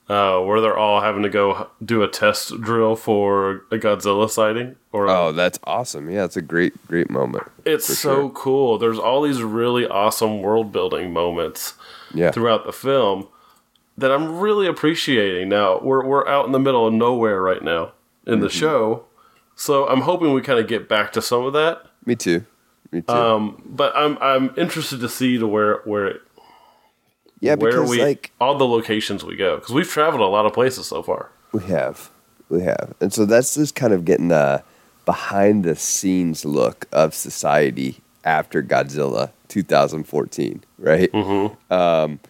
uh, 0.10 0.40
where 0.40 0.60
they're 0.62 0.78
all 0.78 1.02
having 1.02 1.24
to 1.24 1.30
go 1.30 1.70
do 1.84 2.04
a 2.04 2.08
test 2.08 2.60
drill 2.62 2.96
for 2.96 3.66
a 3.72 3.78
Godzilla 3.78 4.30
sighting. 4.30 4.76
Or 4.92 5.08
Oh, 5.08 5.32
that's 5.32 5.60
awesome. 5.64 6.10
Yeah, 6.10 6.26
it's 6.26 6.38
a 6.38 6.42
great, 6.42 6.74
great 6.88 7.10
moment. 7.10 7.44
it's 7.66 7.86
so 7.86 7.94
sure. 8.24 8.30
cool. 8.32 8.78
There's 8.78 9.00
all 9.00 9.22
these 9.22 9.42
really 9.42 9.88
awesome 9.88 10.42
world 10.42 10.72
building 10.72 11.12
moments 11.14 11.74
Yeah. 12.14 12.32
throughout 12.32 12.66
the 12.66 12.74
film 12.74 13.28
that 13.98 14.12
I'm 14.12 14.40
really 14.40 14.68
appreciating. 14.68 15.50
Now 15.50 15.80
we're 15.80 16.06
we're 16.06 16.28
out 16.28 16.46
in 16.46 16.52
the 16.52 16.60
middle 16.60 16.86
of 16.88 16.94
nowhere 16.94 17.42
right 17.42 17.62
now 17.64 17.92
in 18.26 18.34
Mm-hmm. 18.36 18.44
the 18.44 18.50
show, 18.50 19.06
so 19.56 19.88
I'm 19.88 20.02
hoping 20.02 20.34
we 20.34 20.42
kind 20.42 20.60
of 20.60 20.68
get 20.68 20.88
back 20.90 21.12
to 21.14 21.22
some 21.22 21.44
of 21.46 21.54
that. 21.54 21.86
Me 22.06 22.16
too. 22.16 22.46
Me 22.92 23.02
too. 23.02 23.14
Um, 23.14 23.62
but 23.66 23.94
I'm 23.96 24.18
I'm 24.20 24.54
interested 24.58 25.00
to 25.02 25.10
see 25.10 25.38
to 25.38 25.48
where 25.48 25.82
where 25.86 26.06
it 26.08 26.22
yeah, 27.44 27.56
where 27.56 27.72
because 27.72 27.90
we 27.90 28.02
like 28.02 28.32
all 28.40 28.58
the 28.58 28.66
locations 28.66 29.24
we 29.24 29.36
go 29.36 29.58
because 29.58 29.74
we've 29.74 29.90
traveled 29.90 30.22
a 30.22 30.28
lot 30.28 30.46
of 30.46 30.54
places 30.54 30.88
so 30.88 31.04
far. 31.04 31.30
we 31.52 31.64
have, 31.64 32.10
we 32.50 32.62
have, 32.62 32.94
and 33.02 33.12
so 33.12 33.26
that's 33.26 33.56
just 33.56 33.76
kind 33.76 33.92
of 33.92 34.06
getting 34.06 34.32
a 34.32 34.64
behind 35.06 35.66
the 35.66 35.76
scenes 35.76 36.46
look 36.46 36.88
of 36.94 37.14
society 37.14 37.98
after 38.24 38.64
Godzilla 38.64 39.32
2014, 39.50 40.64
right? 40.78 41.12
Mm-hmm. 41.12 41.74
Um, 41.74 42.22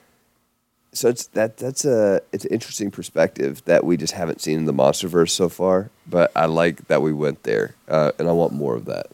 so 0.94 1.10
it's 1.10 1.28
that 1.28 1.58
that's 1.58 1.86
a 1.86 2.22
it's 2.32 2.46
an 2.46 2.52
interesting 2.52 2.90
perspective 2.90 3.64
that 3.66 3.84
we 3.84 3.98
just 3.98 4.14
haven't 4.14 4.42
seen 4.42 4.60
in 4.60 4.66
the 4.66 4.74
MonsterVerse 4.74 5.30
so 5.30 5.48
far. 5.48 5.92
But 6.08 6.32
I 6.36 6.46
like 6.46 6.88
that 6.88 7.04
we 7.04 7.14
went 7.14 7.44
there, 7.44 7.76
uh, 7.88 8.14
and 8.18 8.28
I 8.28 8.32
want 8.32 8.54
more 8.54 8.76
of 8.76 8.86
that. 8.86 9.08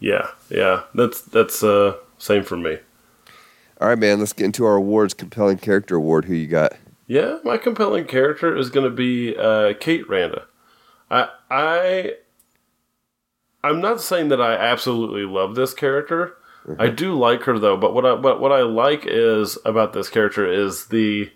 Yeah, 0.00 0.28
yeah, 0.50 0.82
that's 0.94 1.22
that's 1.22 1.62
uh 1.62 1.96
same 2.18 2.44
for 2.44 2.56
me. 2.56 2.78
All 3.80 3.88
right, 3.88 3.98
man. 3.98 4.18
Let's 4.18 4.32
get 4.32 4.46
into 4.46 4.64
our 4.64 4.76
awards. 4.76 5.14
Compelling 5.14 5.58
character 5.58 5.96
award. 5.96 6.26
Who 6.26 6.34
you 6.34 6.46
got? 6.46 6.72
Yeah, 7.06 7.38
my 7.44 7.58
compelling 7.58 8.06
character 8.06 8.56
is 8.56 8.70
going 8.70 8.84
to 8.84 8.94
be 8.94 9.36
uh, 9.36 9.74
Cate 9.78 10.08
Randa. 10.08 10.46
I 11.10 11.28
I 11.50 12.12
I'm 13.62 13.80
not 13.80 14.00
saying 14.00 14.28
that 14.28 14.40
I 14.40 14.54
absolutely 14.54 15.22
love 15.22 15.54
this 15.54 15.74
character. 15.74 16.36
I 16.78 16.88
do 16.88 17.14
like 17.14 17.42
her 17.42 17.58
though, 17.58 17.76
but 17.76 17.92
what 17.92 18.06
I 18.06 18.16
but 18.16 18.40
what 18.40 18.52
I 18.52 18.62
like 18.62 19.04
is 19.04 19.58
about 19.66 19.92
this 19.92 20.08
character 20.08 20.50
is 20.50 20.86
the 20.86 21.30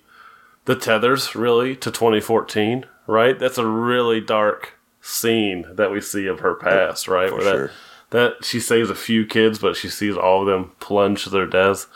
the 0.64 0.74
tethers 0.74 1.35
really 1.35 1.77
to 1.77 1.90
2014, 1.90 2.87
right? 3.07 3.38
That's 3.38 3.59
a 3.59 3.66
really 3.66 4.20
dark 4.20 4.79
scene 5.03 5.66
that 5.72 5.90
we 5.90 6.01
see 6.01 6.27
of 6.27 6.40
her 6.40 6.55
past, 6.55 7.09
right? 7.09 7.31
Where 7.31 7.42
sure. 7.42 7.66
that 7.66 7.74
that 8.11 8.44
she 8.44 8.59
saves 8.61 8.88
a 8.90 8.94
few 8.94 9.27
kids, 9.27 9.59
but 9.59 9.77
she 9.77 9.88
sees 9.88 10.16
all 10.16 10.40
of 10.40 10.47
them 10.47 10.73
plunge 10.81 11.25
to 11.25 11.31
their 11.31 11.47
deaths. 11.47 11.87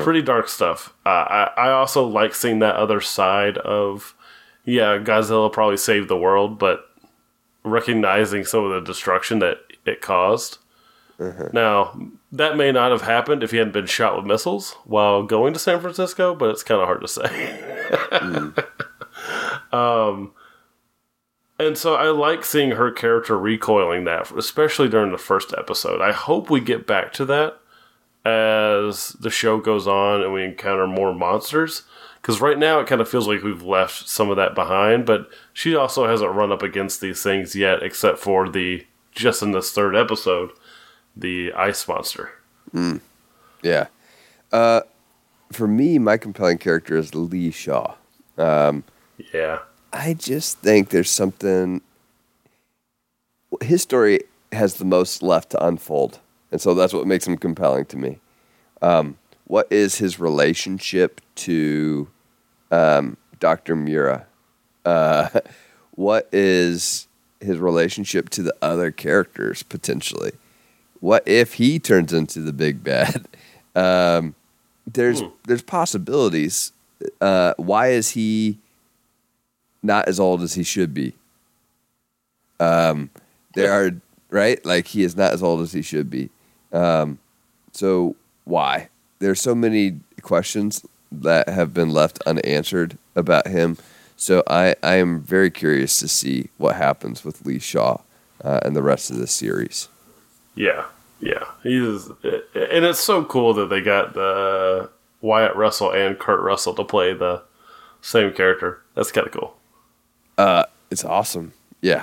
Pretty 0.00 0.22
dark 0.22 0.48
stuff. 0.48 0.92
Uh, 1.06 1.08
I 1.08 1.50
I 1.56 1.70
also 1.70 2.04
like 2.04 2.34
seeing 2.34 2.58
that 2.60 2.76
other 2.76 3.00
side 3.00 3.58
of 3.58 4.14
yeah, 4.64 4.98
Godzilla 4.98 5.52
probably 5.52 5.76
saved 5.76 6.08
the 6.08 6.16
world, 6.16 6.58
but 6.58 6.86
recognizing 7.64 8.44
some 8.44 8.64
of 8.64 8.70
the 8.72 8.80
destruction 8.80 9.38
that 9.40 9.58
it 9.84 10.00
caused. 10.00 10.58
Now, 11.52 12.00
that 12.32 12.56
may 12.56 12.72
not 12.72 12.92
have 12.92 13.02
happened 13.02 13.42
if 13.42 13.50
he 13.50 13.58
hadn't 13.58 13.74
been 13.74 13.86
shot 13.86 14.16
with 14.16 14.24
missiles 14.24 14.72
while 14.84 15.22
going 15.22 15.52
to 15.52 15.58
San 15.58 15.78
Francisco, 15.80 16.34
but 16.34 16.48
it's 16.50 16.62
kind 16.62 16.80
of 16.80 16.86
hard 16.86 17.02
to 17.02 17.08
say. 17.08 17.60
um, 19.72 20.32
and 21.60 21.78
so 21.78 21.94
I 21.94 22.06
like 22.10 22.44
seeing 22.44 22.72
her 22.72 22.90
character 22.90 23.38
recoiling 23.38 24.04
that, 24.04 24.30
especially 24.32 24.88
during 24.88 25.12
the 25.12 25.18
first 25.18 25.54
episode. 25.56 26.00
I 26.00 26.12
hope 26.12 26.50
we 26.50 26.60
get 26.60 26.86
back 26.86 27.12
to 27.14 27.24
that 27.26 27.60
as 28.24 29.10
the 29.20 29.30
show 29.30 29.58
goes 29.58 29.86
on 29.86 30.22
and 30.22 30.32
we 30.32 30.44
encounter 30.44 30.86
more 30.86 31.14
monsters. 31.14 31.82
Because 32.20 32.40
right 32.40 32.58
now 32.58 32.80
it 32.80 32.86
kind 32.86 33.00
of 33.00 33.08
feels 33.08 33.26
like 33.26 33.42
we've 33.42 33.62
left 33.62 34.06
some 34.06 34.28
of 34.28 34.36
that 34.36 34.54
behind, 34.54 35.06
but 35.06 35.30
she 35.54 35.74
also 35.74 36.06
hasn't 36.06 36.34
run 36.34 36.52
up 36.52 36.62
against 36.62 37.00
these 37.00 37.22
things 37.22 37.56
yet, 37.56 37.82
except 37.82 38.18
for 38.18 38.46
the 38.46 38.86
just 39.12 39.42
in 39.42 39.52
this 39.52 39.72
third 39.72 39.96
episode, 39.96 40.50
the 41.16 41.50
ice 41.54 41.88
monster. 41.88 42.32
Yeah. 43.62 43.86
Uh, 44.52 44.82
for 45.50 45.66
me, 45.66 45.98
my 45.98 46.18
compelling 46.18 46.58
character 46.58 46.96
is 46.96 47.14
Lee 47.14 47.50
Shaw. 47.50 47.94
Yeah, 49.32 49.60
I 49.92 50.14
just 50.14 50.58
think 50.58 50.90
there's 50.90 51.10
something. 51.10 51.80
His 53.60 53.82
story 53.82 54.20
has 54.52 54.74
the 54.74 54.84
most 54.84 55.22
left 55.22 55.50
to 55.50 55.64
unfold, 55.64 56.20
and 56.52 56.60
so 56.60 56.74
that's 56.74 56.92
what 56.92 57.06
makes 57.06 57.26
him 57.26 57.36
compelling 57.36 57.86
to 57.86 57.96
me. 57.96 58.18
Um, 58.82 59.18
what 59.44 59.66
is 59.70 59.98
his 59.98 60.20
relationship 60.20 61.20
to 61.36 62.08
um, 62.70 63.16
Dr. 63.40 63.74
Miura? 63.74 64.26
Uh, 64.84 65.28
what 65.92 66.28
is 66.32 67.08
his 67.40 67.58
relationship 67.58 68.28
to 68.30 68.42
the 68.42 68.54
other 68.62 68.90
characters 68.90 69.62
potentially? 69.62 70.32
What 71.00 71.26
if 71.26 71.54
he 71.54 71.78
turns 71.78 72.12
into 72.12 72.40
the 72.40 72.52
big 72.52 72.84
bad? 72.84 73.26
Um, 73.76 74.34
there's 74.84 75.22
there's 75.46 75.62
possibilities. 75.62 76.72
Uh, 77.20 77.54
why 77.56 77.90
is 77.90 78.10
he 78.10 78.58
not 79.82 80.08
as 80.08 80.20
old 80.20 80.42
as 80.42 80.54
he 80.54 80.62
should 80.62 80.94
be? 80.94 81.14
Um, 82.58 83.10
there 83.54 83.72
are 83.72 83.92
right, 84.30 84.64
like 84.64 84.88
he 84.88 85.02
is 85.02 85.16
not 85.16 85.32
as 85.32 85.42
old 85.42 85.60
as 85.60 85.72
he 85.72 85.82
should 85.82 86.10
be. 86.10 86.30
Um, 86.72 87.18
so 87.72 88.16
why? 88.44 88.88
There's 89.18 89.40
so 89.40 89.54
many 89.54 90.00
questions 90.22 90.84
that 91.12 91.48
have 91.48 91.74
been 91.74 91.90
left 91.90 92.22
unanswered 92.26 92.96
about 93.16 93.48
him. 93.48 93.76
So 94.16 94.42
I, 94.46 94.74
I 94.82 94.96
am 94.96 95.20
very 95.20 95.50
curious 95.50 95.98
to 96.00 96.08
see 96.08 96.50
what 96.58 96.76
happens 96.76 97.24
with 97.24 97.44
Lee 97.46 97.58
Shaw 97.58 97.98
uh, 98.44 98.60
and 98.62 98.76
the 98.76 98.82
rest 98.82 99.10
of 99.10 99.16
the 99.16 99.26
series. 99.26 99.88
yeah, 100.54 100.84
yeah. 101.20 101.44
He's 101.62 102.06
and 102.08 102.84
it's 102.84 102.98
so 102.98 103.24
cool 103.24 103.54
that 103.54 103.68
they 103.68 103.80
got 103.80 104.14
the 104.14 104.90
Wyatt 105.20 105.54
Russell 105.56 105.90
and 105.90 106.18
Kurt 106.18 106.40
Russell 106.40 106.74
to 106.74 106.84
play 106.84 107.12
the 107.12 107.42
same 108.00 108.32
character. 108.32 108.82
That's 108.94 109.12
kind 109.12 109.26
of 109.26 109.32
cool. 109.32 109.56
Uh, 110.40 110.64
it's 110.90 111.04
awesome. 111.04 111.52
Yeah. 111.82 112.00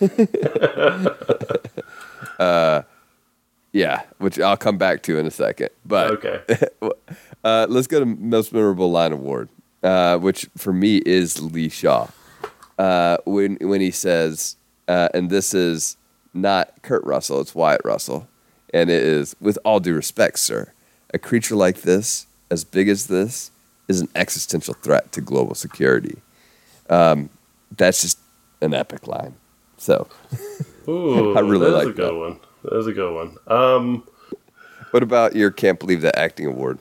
uh, 2.38 2.82
yeah, 3.72 4.02
which 4.18 4.40
I'll 4.40 4.56
come 4.56 4.78
back 4.78 5.02
to 5.04 5.18
in 5.18 5.26
a 5.26 5.30
second. 5.30 5.70
But 5.84 6.10
Okay. 6.12 6.40
uh, 7.44 7.66
let's 7.68 7.86
go 7.86 8.00
to 8.00 8.06
most 8.06 8.52
memorable 8.52 8.90
line 8.90 9.12
award, 9.12 9.48
uh, 9.82 10.18
which 10.18 10.48
for 10.56 10.72
me 10.72 10.98
is 10.98 11.40
Lee 11.40 11.68
Shaw. 11.68 12.08
Uh, 12.78 13.18
when 13.26 13.58
when 13.60 13.80
he 13.80 13.90
says, 13.90 14.56
uh, 14.86 15.08
and 15.12 15.28
this 15.28 15.52
is 15.52 15.96
not 16.32 16.72
Kurt 16.82 17.04
Russell, 17.04 17.40
it's 17.40 17.54
Wyatt 17.54 17.82
Russell, 17.84 18.28
and 18.72 18.88
it 18.88 19.02
is 19.02 19.36
with 19.40 19.58
all 19.64 19.80
due 19.80 19.94
respect, 19.94 20.38
sir, 20.38 20.72
a 21.12 21.18
creature 21.18 21.56
like 21.56 21.82
this, 21.82 22.26
as 22.50 22.64
big 22.64 22.88
as 22.88 23.08
this, 23.08 23.50
is 23.88 24.00
an 24.00 24.08
existential 24.14 24.74
threat 24.74 25.10
to 25.12 25.20
global 25.20 25.54
security. 25.54 26.18
Um, 26.88 27.28
that's 27.76 28.02
just 28.02 28.18
an 28.60 28.74
epic 28.74 29.06
line. 29.06 29.34
So, 29.76 30.08
Ooh, 30.88 31.34
I 31.36 31.40
really 31.40 31.70
like 31.70 31.88
a 31.88 31.92
good 31.92 31.96
that. 32.06 32.14
one. 32.14 32.40
That 32.64 32.76
is 32.78 32.86
a 32.86 32.92
good 32.92 33.14
one. 33.14 33.36
Um, 33.46 34.06
what 34.90 35.02
about 35.02 35.36
your 35.36 35.50
can't 35.50 35.78
believe 35.78 36.00
that 36.02 36.18
acting 36.18 36.46
award? 36.46 36.78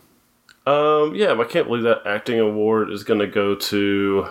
um, 0.65 1.15
yeah, 1.15 1.34
I 1.39 1.43
can't 1.45 1.67
believe 1.67 1.84
that 1.84 2.02
acting 2.06 2.39
award 2.39 2.91
is 2.91 3.04
going 3.04 3.19
to 3.19 3.28
go 3.28 3.56
to. 3.56 4.28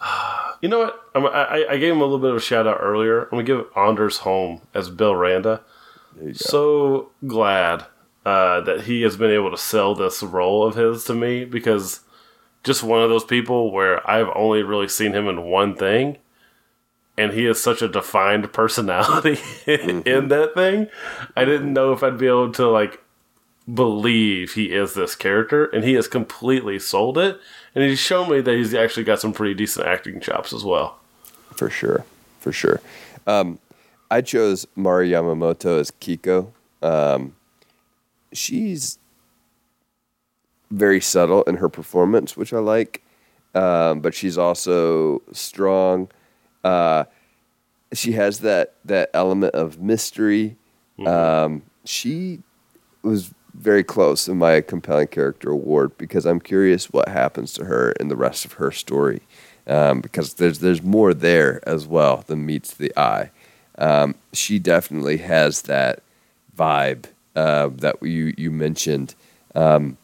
You 0.62 0.68
know 0.70 0.78
what? 0.78 0.98
I'm, 1.14 1.26
I, 1.26 1.66
I 1.72 1.76
gave 1.76 1.92
him 1.92 2.00
a 2.00 2.04
little 2.04 2.18
bit 2.18 2.30
of 2.30 2.36
a 2.36 2.40
shout 2.40 2.66
out 2.66 2.78
earlier. 2.80 3.24
I'm 3.24 3.30
gonna 3.32 3.42
give 3.42 3.66
Anders 3.76 4.18
Holm 4.18 4.62
as 4.72 4.88
Bill 4.88 5.14
Randa. 5.14 5.60
So 6.32 7.10
glad 7.26 7.84
uh, 8.24 8.62
that 8.62 8.82
he 8.82 9.02
has 9.02 9.14
been 9.18 9.30
able 9.30 9.50
to 9.50 9.58
sell 9.58 9.94
this 9.94 10.22
role 10.22 10.64
of 10.64 10.74
his 10.74 11.04
to 11.04 11.14
me 11.14 11.44
because 11.44 12.00
just 12.64 12.82
one 12.82 13.02
of 13.02 13.10
those 13.10 13.24
people 13.24 13.70
where 13.70 14.08
I've 14.08 14.28
only 14.34 14.62
really 14.62 14.88
seen 14.88 15.12
him 15.12 15.28
in 15.28 15.42
one 15.42 15.76
thing, 15.76 16.16
and 17.16 17.32
he 17.32 17.46
is 17.46 17.62
such 17.62 17.82
a 17.82 17.88
defined 17.88 18.52
personality 18.52 19.38
in 19.66 20.28
that 20.28 20.52
thing. 20.54 20.88
I 21.36 21.44
didn't 21.44 21.72
know 21.72 21.92
if 21.92 22.02
I'd 22.02 22.18
be 22.18 22.26
able 22.26 22.52
to 22.52 22.68
like 22.68 23.00
believe 23.72 24.54
he 24.54 24.74
is 24.74 24.94
this 24.94 25.14
character, 25.14 25.66
and 25.66 25.84
he 25.84 25.92
has 25.94 26.08
completely 26.08 26.78
sold 26.78 27.18
it. 27.18 27.38
And 27.74 27.84
he's 27.84 28.00
shown 28.00 28.30
me 28.30 28.40
that 28.40 28.54
he's 28.54 28.74
actually 28.74 29.04
got 29.04 29.20
some 29.20 29.32
pretty 29.32 29.54
decent 29.54 29.86
acting 29.86 30.20
chops 30.20 30.52
as 30.52 30.64
well. 30.64 30.98
For 31.56 31.70
sure, 31.70 32.04
for 32.40 32.52
sure. 32.52 32.80
Um, 33.26 33.58
I 34.10 34.20
chose 34.20 34.66
Mari 34.74 35.10
Yamamoto 35.10 35.78
as 35.78 35.90
Kiko. 35.90 36.52
Um, 36.82 37.34
she's 38.32 38.98
very 40.70 41.00
subtle 41.00 41.42
in 41.44 41.56
her 41.56 41.68
performance, 41.68 42.36
which 42.36 42.52
I 42.52 42.58
like, 42.58 43.02
um, 43.54 44.00
but 44.00 44.14
she's 44.14 44.38
also 44.38 45.22
strong. 45.32 46.08
Uh, 46.62 47.04
she 47.92 48.12
has 48.12 48.40
that 48.40 48.74
that 48.84 49.10
element 49.14 49.54
of 49.54 49.80
mystery. 49.80 50.56
Um, 51.06 51.62
she 51.84 52.40
was 53.02 53.32
very 53.54 53.84
close 53.84 54.26
in 54.28 54.38
my 54.38 54.60
compelling 54.60 55.08
character 55.08 55.50
award 55.50 55.96
because 55.98 56.26
I'm 56.26 56.40
curious 56.40 56.90
what 56.90 57.08
happens 57.08 57.52
to 57.54 57.64
her 57.64 57.92
in 57.92 58.08
the 58.08 58.16
rest 58.16 58.44
of 58.44 58.54
her 58.54 58.72
story. 58.72 59.22
Um, 59.66 60.00
because 60.00 60.34
there's 60.34 60.58
there's 60.58 60.82
more 60.82 61.14
there 61.14 61.66
as 61.66 61.86
well 61.86 62.24
than 62.26 62.44
meets 62.44 62.74
the 62.74 62.92
eye. 62.98 63.30
Um, 63.78 64.14
she 64.32 64.58
definitely 64.58 65.18
has 65.18 65.62
that 65.62 66.02
vibe 66.56 67.06
uh, 67.34 67.70
that 67.76 68.02
you 68.02 68.34
you 68.36 68.50
mentioned, 68.50 69.14
um, 69.54 69.96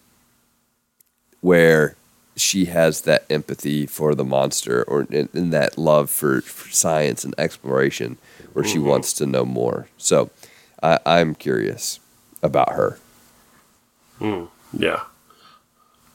where 1.41 1.97
she 2.37 2.67
has 2.67 3.03
that 3.03 3.25
empathy 3.29 3.87
for 3.87 4.15
the 4.15 4.25
monster 4.25 4.83
or 4.85 5.03
in, 5.11 5.29
in 5.35 5.51
that 5.51 5.77
love 5.77 6.11
for, 6.11 6.41
for 6.41 6.71
science 6.71 7.25
and 7.25 7.35
exploration, 7.39 8.19
where 8.53 8.65
she 8.65 8.79
wants 8.79 9.13
to 9.15 9.27
know 9.27 9.45
more. 9.45 9.89
So 9.99 10.31
I, 10.83 10.99
I'm 11.05 11.35
curious 11.35 12.01
about 12.43 12.73
her. 12.73 12.99
Yeah. 14.73 15.03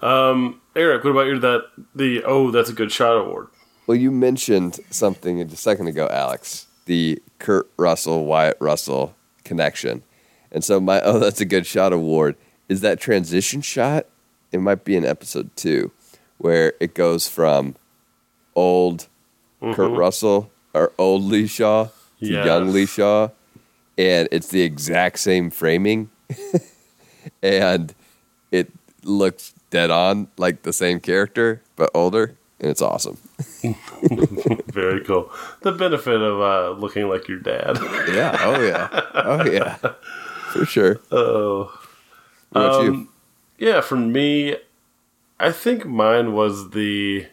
Um, 0.02 0.62
Eric, 0.76 1.04
what 1.04 1.12
about 1.12 1.28
your 1.28 1.40
that 1.40 1.66
the 1.94 2.24
oh 2.24 2.52
that's 2.52 2.70
a 2.70 2.74
good 2.74 2.92
shot 2.92 3.18
award? 3.18 3.48
Well, 3.88 3.98
you 3.98 4.12
mentioned 4.12 4.80
something 4.90 5.42
a 5.42 5.50
second 5.56 5.88
ago, 5.88 6.08
Alex, 6.12 6.68
the 6.86 7.22
Kurt 7.40 7.70
Russell, 7.78 8.26
Wyatt 8.26 8.58
Russell 8.60 9.16
connection. 9.44 10.04
And 10.52 10.64
so 10.64 10.80
my 10.80 11.02
oh 11.04 11.20
that's 11.20 11.42
a 11.42 11.46
good 11.46 11.66
shot 11.66 11.94
award 11.94 12.36
is 12.70 12.82
that 12.82 13.00
transition 13.00 13.62
shot. 13.62 14.08
It 14.56 14.62
might 14.62 14.86
be 14.86 14.96
in 14.96 15.04
episode 15.04 15.50
two, 15.58 15.92
where 16.38 16.72
it 16.80 16.94
goes 16.96 17.28
from 17.28 17.76
old 18.56 19.08
Kurt 19.62 19.92
Russell 19.92 20.50
or 20.74 20.94
old 20.98 21.24
Lee 21.24 21.46
Shaw 21.46 21.86
to 21.86 21.92
Yes. 22.20 22.46
young 22.46 22.72
Lee 22.72 22.86
Shaw, 22.86 23.28
and 23.98 24.30
it's 24.32 24.48
the 24.48 24.62
exact 24.62 25.20
same 25.20 25.50
framing, 25.50 26.10
and 27.44 27.94
it 28.50 28.72
looks 29.04 29.54
dead 29.72 29.92
on 29.92 30.30
like 30.38 30.62
the 30.64 30.72
same 30.72 31.02
character 31.02 31.62
but 31.76 31.90
older, 31.94 32.38
and 32.62 32.72
it's 32.72 32.82
awesome. 32.82 33.18
Very 34.72 35.04
cool. 35.04 35.30
The 35.64 35.74
benefit 35.74 36.22
of 36.22 36.40
uh, 36.40 36.80
looking 36.80 37.10
like 37.10 37.28
your 37.28 37.40
dad. 37.40 37.78
Yeah. 38.08 38.38
Oh 38.40 38.62
yeah. 38.64 39.02
Oh 39.16 39.44
yeah. 39.52 39.76
For 40.54 40.66
sure. 40.66 41.02
oh. 41.12 41.78
What 42.52 42.62
about 42.66 42.84
you? 42.86 43.10
Yeah, 43.58 43.82
for 43.82 43.96
me, 43.96 44.58
I 45.40 45.52
think 45.52 45.86
mine 45.86 46.34
was 46.34 46.72
the. 46.72 47.28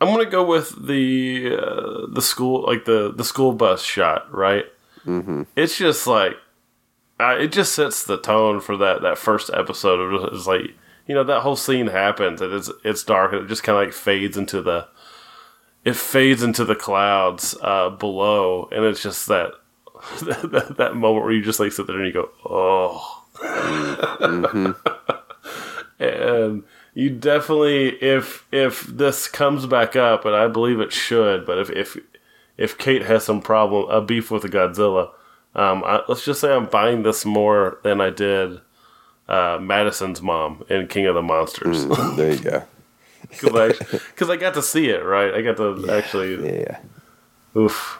I'm 0.00 0.08
gonna 0.08 0.26
go 0.26 0.44
with 0.44 0.86
the 0.86 1.56
uh, 1.56 2.06
the 2.12 2.22
school 2.22 2.64
like 2.66 2.86
the 2.86 3.12
the 3.14 3.24
school 3.24 3.52
bus 3.52 3.82
shot, 3.82 4.32
right? 4.32 4.64
Mm-hmm. 5.04 5.42
It's 5.56 5.76
just 5.76 6.06
like 6.06 6.36
uh, 7.18 7.36
it 7.38 7.52
just 7.52 7.74
sets 7.74 8.04
the 8.04 8.18
tone 8.18 8.60
for 8.60 8.76
that 8.78 9.02
that 9.02 9.18
first 9.18 9.50
episode. 9.52 10.32
It's 10.32 10.46
like 10.46 10.74
you 11.06 11.14
know 11.14 11.24
that 11.24 11.40
whole 11.40 11.56
scene 11.56 11.88
happens 11.88 12.40
and 12.40 12.52
it's 12.52 12.70
it's 12.82 13.04
dark 13.04 13.32
and 13.32 13.42
it 13.44 13.48
just 13.48 13.62
kind 13.62 13.78
of 13.78 13.84
like 13.84 13.94
fades 13.94 14.36
into 14.36 14.62
the 14.62 14.88
it 15.84 15.96
fades 15.96 16.42
into 16.42 16.64
the 16.64 16.74
clouds 16.74 17.54
uh, 17.62 17.90
below, 17.90 18.68
and 18.70 18.84
it's 18.84 19.02
just 19.02 19.28
that 19.28 19.52
that, 20.22 20.74
that 20.76 20.96
moment 20.96 21.24
where 21.24 21.32
you 21.32 21.42
just 21.42 21.60
like 21.60 21.72
sit 21.72 21.86
there 21.86 21.96
and 21.96 22.06
you 22.06 22.12
go, 22.12 22.30
oh. 22.44 23.16
and 25.98 26.62
you 26.94 27.10
definitely, 27.10 27.90
if 28.02 28.46
if 28.52 28.82
this 28.86 29.28
comes 29.28 29.66
back 29.66 29.96
up, 29.96 30.24
and 30.24 30.34
I 30.34 30.48
believe 30.48 30.80
it 30.80 30.92
should, 30.92 31.46
but 31.46 31.58
if 31.58 31.70
if 31.70 31.96
if 32.56 32.76
Cate 32.76 33.02
has 33.02 33.24
some 33.24 33.40
problem, 33.40 33.88
a 33.90 34.00
beef 34.00 34.30
with 34.30 34.42
Godzilla, 34.44 35.10
um, 35.54 35.82
I, 35.84 36.02
let's 36.08 36.24
just 36.24 36.40
say 36.40 36.52
I'm 36.52 36.66
buying 36.66 37.02
this 37.02 37.24
more 37.24 37.78
than 37.82 38.00
I 38.00 38.10
did 38.10 38.60
uh, 39.28 39.58
Madison's 39.60 40.20
mom 40.20 40.64
in 40.68 40.88
King 40.88 41.06
of 41.06 41.14
the 41.14 41.22
Monsters 41.22 41.86
there 42.16 42.32
you 42.32 42.40
go. 42.40 42.64
because 43.30 44.28
I, 44.28 44.36
got 44.36 44.54
to 44.54 44.62
see 44.62 44.88
it 44.88 45.04
right. 45.04 45.32
I 45.32 45.42
got 45.42 45.56
to 45.58 45.86
actually, 45.90 46.60
Yeah. 46.60 46.78
oof, 47.56 47.98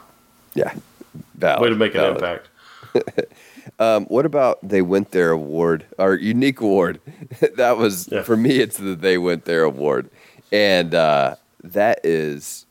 Yeah. 0.55 0.75
Valid. 1.41 1.63
way 1.63 1.69
to 1.71 1.75
make 1.77 1.95
an 1.95 2.01
valid. 2.01 2.17
impact. 2.17 2.49
Um, 3.79 4.05
what 4.07 4.27
about 4.27 4.59
they 4.67 4.83
went 4.83 5.13
there 5.13 5.31
award 5.31 5.87
or 5.97 6.15
unique 6.15 6.61
award? 6.61 7.01
that 7.57 7.77
was 7.79 8.09
Yeah. 8.11 8.23
for 8.23 8.37
me. 8.37 8.59
It's 8.59 8.77
the 8.77 8.95
they 8.95 9.17
went 9.17 9.45
there 9.47 9.63
award, 9.63 10.11
and 10.53 10.95
uh, 10.95 11.37
that 11.63 12.01
is 12.05 12.67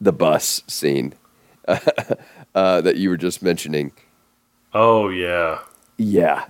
the 0.00 0.12
bus 0.12 0.62
scene 0.66 1.14
uh, 1.68 2.80
that 2.80 2.96
you 2.96 3.10
were 3.10 3.16
just 3.16 3.42
mentioning. 3.42 3.92
Oh 4.72 5.08
yeah. 5.08 5.60
Yeah, 5.98 6.46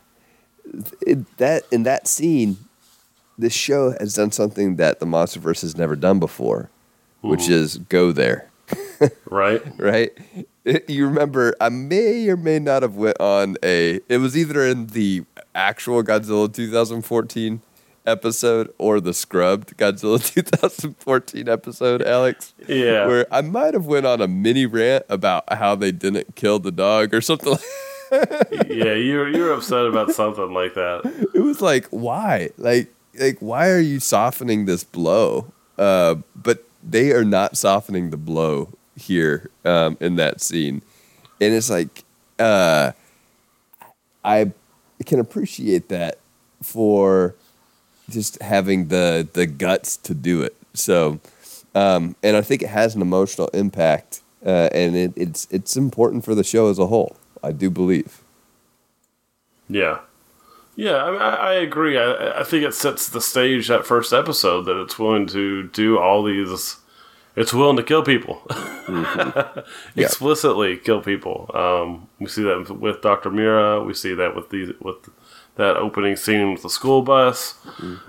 it, 1.06 1.36
that 1.38 1.64
in 1.72 1.82
that 1.82 2.06
scene, 2.06 2.58
this 3.36 3.52
show 3.52 3.90
has 3.98 4.14
done 4.14 4.30
something 4.30 4.76
that 4.76 5.00
the 5.00 5.06
MonsterVerse 5.06 5.62
has 5.62 5.76
never 5.76 5.96
done 5.96 6.18
before, 6.20 6.70
which 7.22 7.48
is 7.48 7.78
go 7.78 8.12
there. 8.12 8.48
right? 9.28 9.62
right? 9.78 10.12
You 10.88 11.06
remember, 11.06 11.54
I 11.60 11.68
may 11.68 12.28
or 12.28 12.36
may 12.36 12.58
not 12.58 12.82
have 12.82 12.96
went 12.96 13.20
on 13.20 13.56
a. 13.62 14.00
It 14.08 14.18
was 14.18 14.36
either 14.36 14.66
in 14.66 14.88
the 14.88 15.24
actual 15.54 16.02
Godzilla 16.02 16.52
2014 16.52 17.60
episode 18.06 18.72
or 18.78 19.00
the 19.00 19.12
scrubbed 19.12 19.76
Godzilla 19.76 20.24
2014 20.34 21.48
episode, 21.48 22.02
Alex. 22.02 22.54
Yeah. 22.66 23.06
Where 23.06 23.26
I 23.32 23.40
might 23.40 23.74
have 23.74 23.86
went 23.86 24.06
on 24.06 24.20
a 24.20 24.28
mini 24.28 24.66
rant 24.66 25.04
about 25.08 25.52
how 25.52 25.74
they 25.74 25.92
didn't 25.92 26.34
kill 26.36 26.58
the 26.58 26.72
dog 26.72 27.14
or 27.14 27.20
something. 27.20 27.52
Like, 28.10 28.68
yeah, 28.68 28.94
you're 28.94 29.28
you're 29.28 29.52
upset 29.52 29.86
about 29.86 30.10
something 30.12 30.52
like 30.52 30.74
that. 30.74 31.28
it 31.34 31.40
was 31.40 31.60
like, 31.60 31.86
why? 31.90 32.50
Like, 32.58 32.92
like 33.18 33.38
why 33.38 33.68
are 33.70 33.80
you 33.80 34.00
softening 34.00 34.66
this 34.66 34.82
blow? 34.82 35.52
Uh, 35.78 36.16
but 36.34 36.64
they 36.82 37.12
are 37.12 37.24
not 37.24 37.56
softening 37.56 38.10
the 38.10 38.16
blow 38.16 38.68
here 39.00 39.50
um, 39.64 39.96
in 40.00 40.16
that 40.16 40.40
scene, 40.40 40.82
and 41.40 41.54
it's 41.54 41.70
like 41.70 42.04
uh, 42.38 42.92
I 44.24 44.52
can 45.06 45.18
appreciate 45.18 45.88
that 45.88 46.18
for 46.62 47.34
just 48.08 48.40
having 48.42 48.88
the 48.88 49.26
the 49.32 49.46
guts 49.46 49.96
to 49.98 50.14
do 50.14 50.42
it. 50.42 50.56
So, 50.74 51.20
um, 51.74 52.16
and 52.22 52.36
I 52.36 52.42
think 52.42 52.62
it 52.62 52.68
has 52.68 52.94
an 52.94 53.02
emotional 53.02 53.48
impact, 53.48 54.20
uh, 54.44 54.68
and 54.72 54.96
it, 54.96 55.12
it's 55.16 55.46
it's 55.50 55.76
important 55.76 56.24
for 56.24 56.34
the 56.34 56.44
show 56.44 56.68
as 56.68 56.78
a 56.78 56.86
whole. 56.86 57.16
I 57.42 57.52
do 57.52 57.70
believe. 57.70 58.22
Yeah. 59.68 60.00
Yeah, 60.76 60.94
I, 60.94 61.34
I 61.34 61.52
agree. 61.54 61.98
I, 61.98 62.40
I 62.40 62.44
think 62.44 62.64
it 62.64 62.74
sets 62.74 63.08
the 63.08 63.20
stage 63.20 63.68
that 63.68 63.86
first 63.86 64.12
episode 64.12 64.62
that 64.62 64.80
it's 64.80 64.98
willing 64.98 65.26
to 65.26 65.64
do 65.68 65.98
all 65.98 66.22
these. 66.22 66.76
It's 67.40 67.52
willing 67.54 67.76
to 67.76 67.82
kill 67.82 68.02
people, 68.02 68.42
Yeah. 68.88 69.62
explicitly 69.96 70.76
kill 70.76 71.00
people. 71.00 71.50
Um, 71.54 72.08
we 72.18 72.26
see 72.26 72.42
that 72.42 72.76
with 72.78 73.00
Doctor 73.02 73.30
Miura. 73.30 73.82
We 73.82 73.94
see 73.94 74.14
that 74.14 74.34
with 74.36 74.50
these 74.50 74.70
with 74.80 75.08
that 75.56 75.76
opening 75.76 76.16
scene 76.16 76.52
with 76.52 76.62
the 76.62 76.70
school 76.70 77.02
bus. 77.02 77.54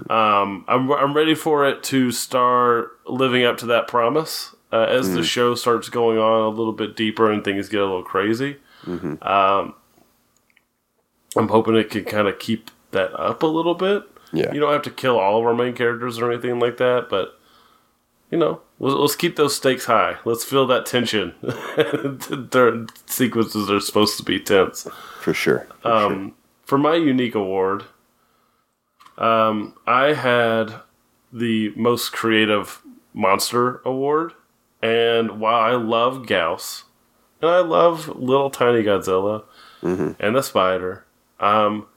Um, 0.09 0.65
I'm 0.67 0.91
I'm 0.91 1.13
ready 1.13 1.35
for 1.35 1.67
it 1.67 1.83
to 1.83 2.11
start 2.11 2.91
living 3.07 3.43
up 3.43 3.57
to 3.59 3.65
that 3.67 3.87
promise 3.87 4.55
uh, 4.71 4.85
as 4.89 5.13
the 5.13 5.23
show 5.23 5.55
starts 5.55 5.89
going 5.89 6.17
on 6.17 6.41
a 6.41 6.49
little 6.49 6.73
bit 6.73 6.95
deeper 6.95 7.31
and 7.31 7.43
things 7.43 7.69
get 7.69 7.81
a 7.81 7.85
little 7.85 8.03
crazy. 8.03 8.57
Um, 8.87 9.75
I'm 11.37 11.47
hoping 11.47 11.75
it 11.75 11.89
can 11.89 12.03
kind 12.05 12.27
of 12.27 12.39
keep 12.39 12.71
that 12.91 13.13
up 13.19 13.43
a 13.43 13.47
little 13.47 13.75
bit. 13.75 14.03
Yeah. 14.33 14.51
You 14.53 14.59
don't 14.59 14.73
have 14.73 14.81
to 14.83 14.91
kill 14.91 15.19
all 15.19 15.39
of 15.39 15.45
our 15.45 15.53
main 15.53 15.73
characters 15.73 16.19
or 16.19 16.31
anything 16.31 16.59
like 16.59 16.77
that, 16.77 17.07
but 17.09 17.37
you 18.31 18.37
know, 18.37 18.61
let's, 18.79 18.95
let's 18.95 19.15
keep 19.15 19.35
those 19.35 19.55
stakes 19.55 19.85
high. 19.85 20.15
Let's 20.25 20.43
feel 20.43 20.65
that 20.67 20.85
tension. 20.85 21.35
Their 22.51 22.87
sequences 23.05 23.69
are 23.69 23.79
supposed 23.79 24.17
to 24.17 24.23
be 24.23 24.39
tense. 24.39 24.87
For 25.19 25.33
sure. 25.33 25.67
For 25.81 25.91
Um, 25.91 26.33
for 26.63 26.77
my 26.77 26.95
unique 26.95 27.35
award, 27.35 27.83
um, 29.17 29.75
I 29.85 30.13
had 30.13 30.75
the 31.31 31.73
most 31.75 32.11
creative 32.13 32.81
monster 33.13 33.81
award, 33.83 34.33
and 34.81 35.39
while 35.39 35.59
I 35.59 35.73
love 35.75 36.23
Gyaos 36.25 36.83
and 37.41 37.51
I 37.51 37.59
love 37.59 38.07
little 38.07 38.49
tiny 38.49 38.83
Godzilla 38.83 39.43
and 40.19 40.35
the 40.35 40.41
spider, 40.41 41.05
um, 41.39 41.87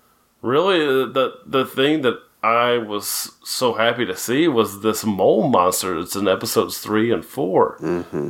really 0.42 0.78
the 0.80 1.38
the 1.46 1.64
thing 1.64 2.02
that 2.02 2.18
I 2.44 2.76
was 2.76 3.32
so 3.42 3.72
happy 3.72 4.04
to 4.04 4.14
see 4.14 4.48
was 4.48 4.82
this 4.82 5.02
mole 5.02 5.48
monster. 5.48 5.98
It's 5.98 6.14
in 6.14 6.28
episodes 6.28 6.76
three 6.76 7.10
and 7.10 7.24
4 7.24 7.78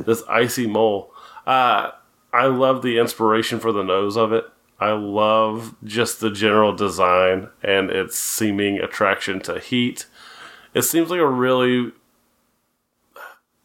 This 0.05 0.23
icy 0.29 0.67
mole. 0.67 1.11
Uh, 1.45 1.91
I 2.31 2.45
love 2.45 2.81
the 2.81 2.97
inspiration 2.97 3.59
for 3.59 3.73
the 3.73 3.83
nose 3.83 4.15
of 4.15 4.31
it. 4.31 4.45
I 4.79 4.91
love 4.91 5.75
just 5.83 6.21
the 6.21 6.31
general 6.31 6.73
design 6.73 7.49
and 7.61 7.89
its 7.89 8.17
seeming 8.17 8.79
attraction 8.79 9.41
to 9.41 9.59
heat. 9.59 10.05
It 10.73 10.83
seems 10.83 11.09
like 11.09 11.19
a 11.19 11.27
really. 11.27 11.91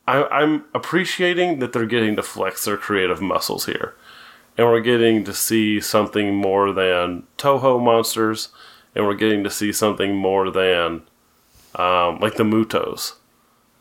I, 0.08 0.24
I'm 0.24 0.64
appreciating 0.74 1.60
that 1.60 1.72
they're 1.72 1.86
getting 1.86 2.16
to 2.16 2.24
flex 2.24 2.64
their 2.64 2.76
creative 2.76 3.20
muscles 3.20 3.66
here. 3.66 3.94
And 4.58 4.66
we're 4.66 4.80
getting 4.80 5.22
to 5.24 5.32
see 5.32 5.80
something 5.80 6.34
more 6.34 6.72
than 6.72 7.22
Toho 7.38 7.80
monsters, 7.80 8.48
and 8.94 9.07
we're 9.07 9.14
getting 9.14 9.44
to 9.44 9.50
see 9.50 9.72
something 9.72 10.14
more 10.14 10.50
than 10.50 11.03
um, 11.76 12.18
like 12.20 12.37
the 12.37 12.44
MUTOs 12.44 13.14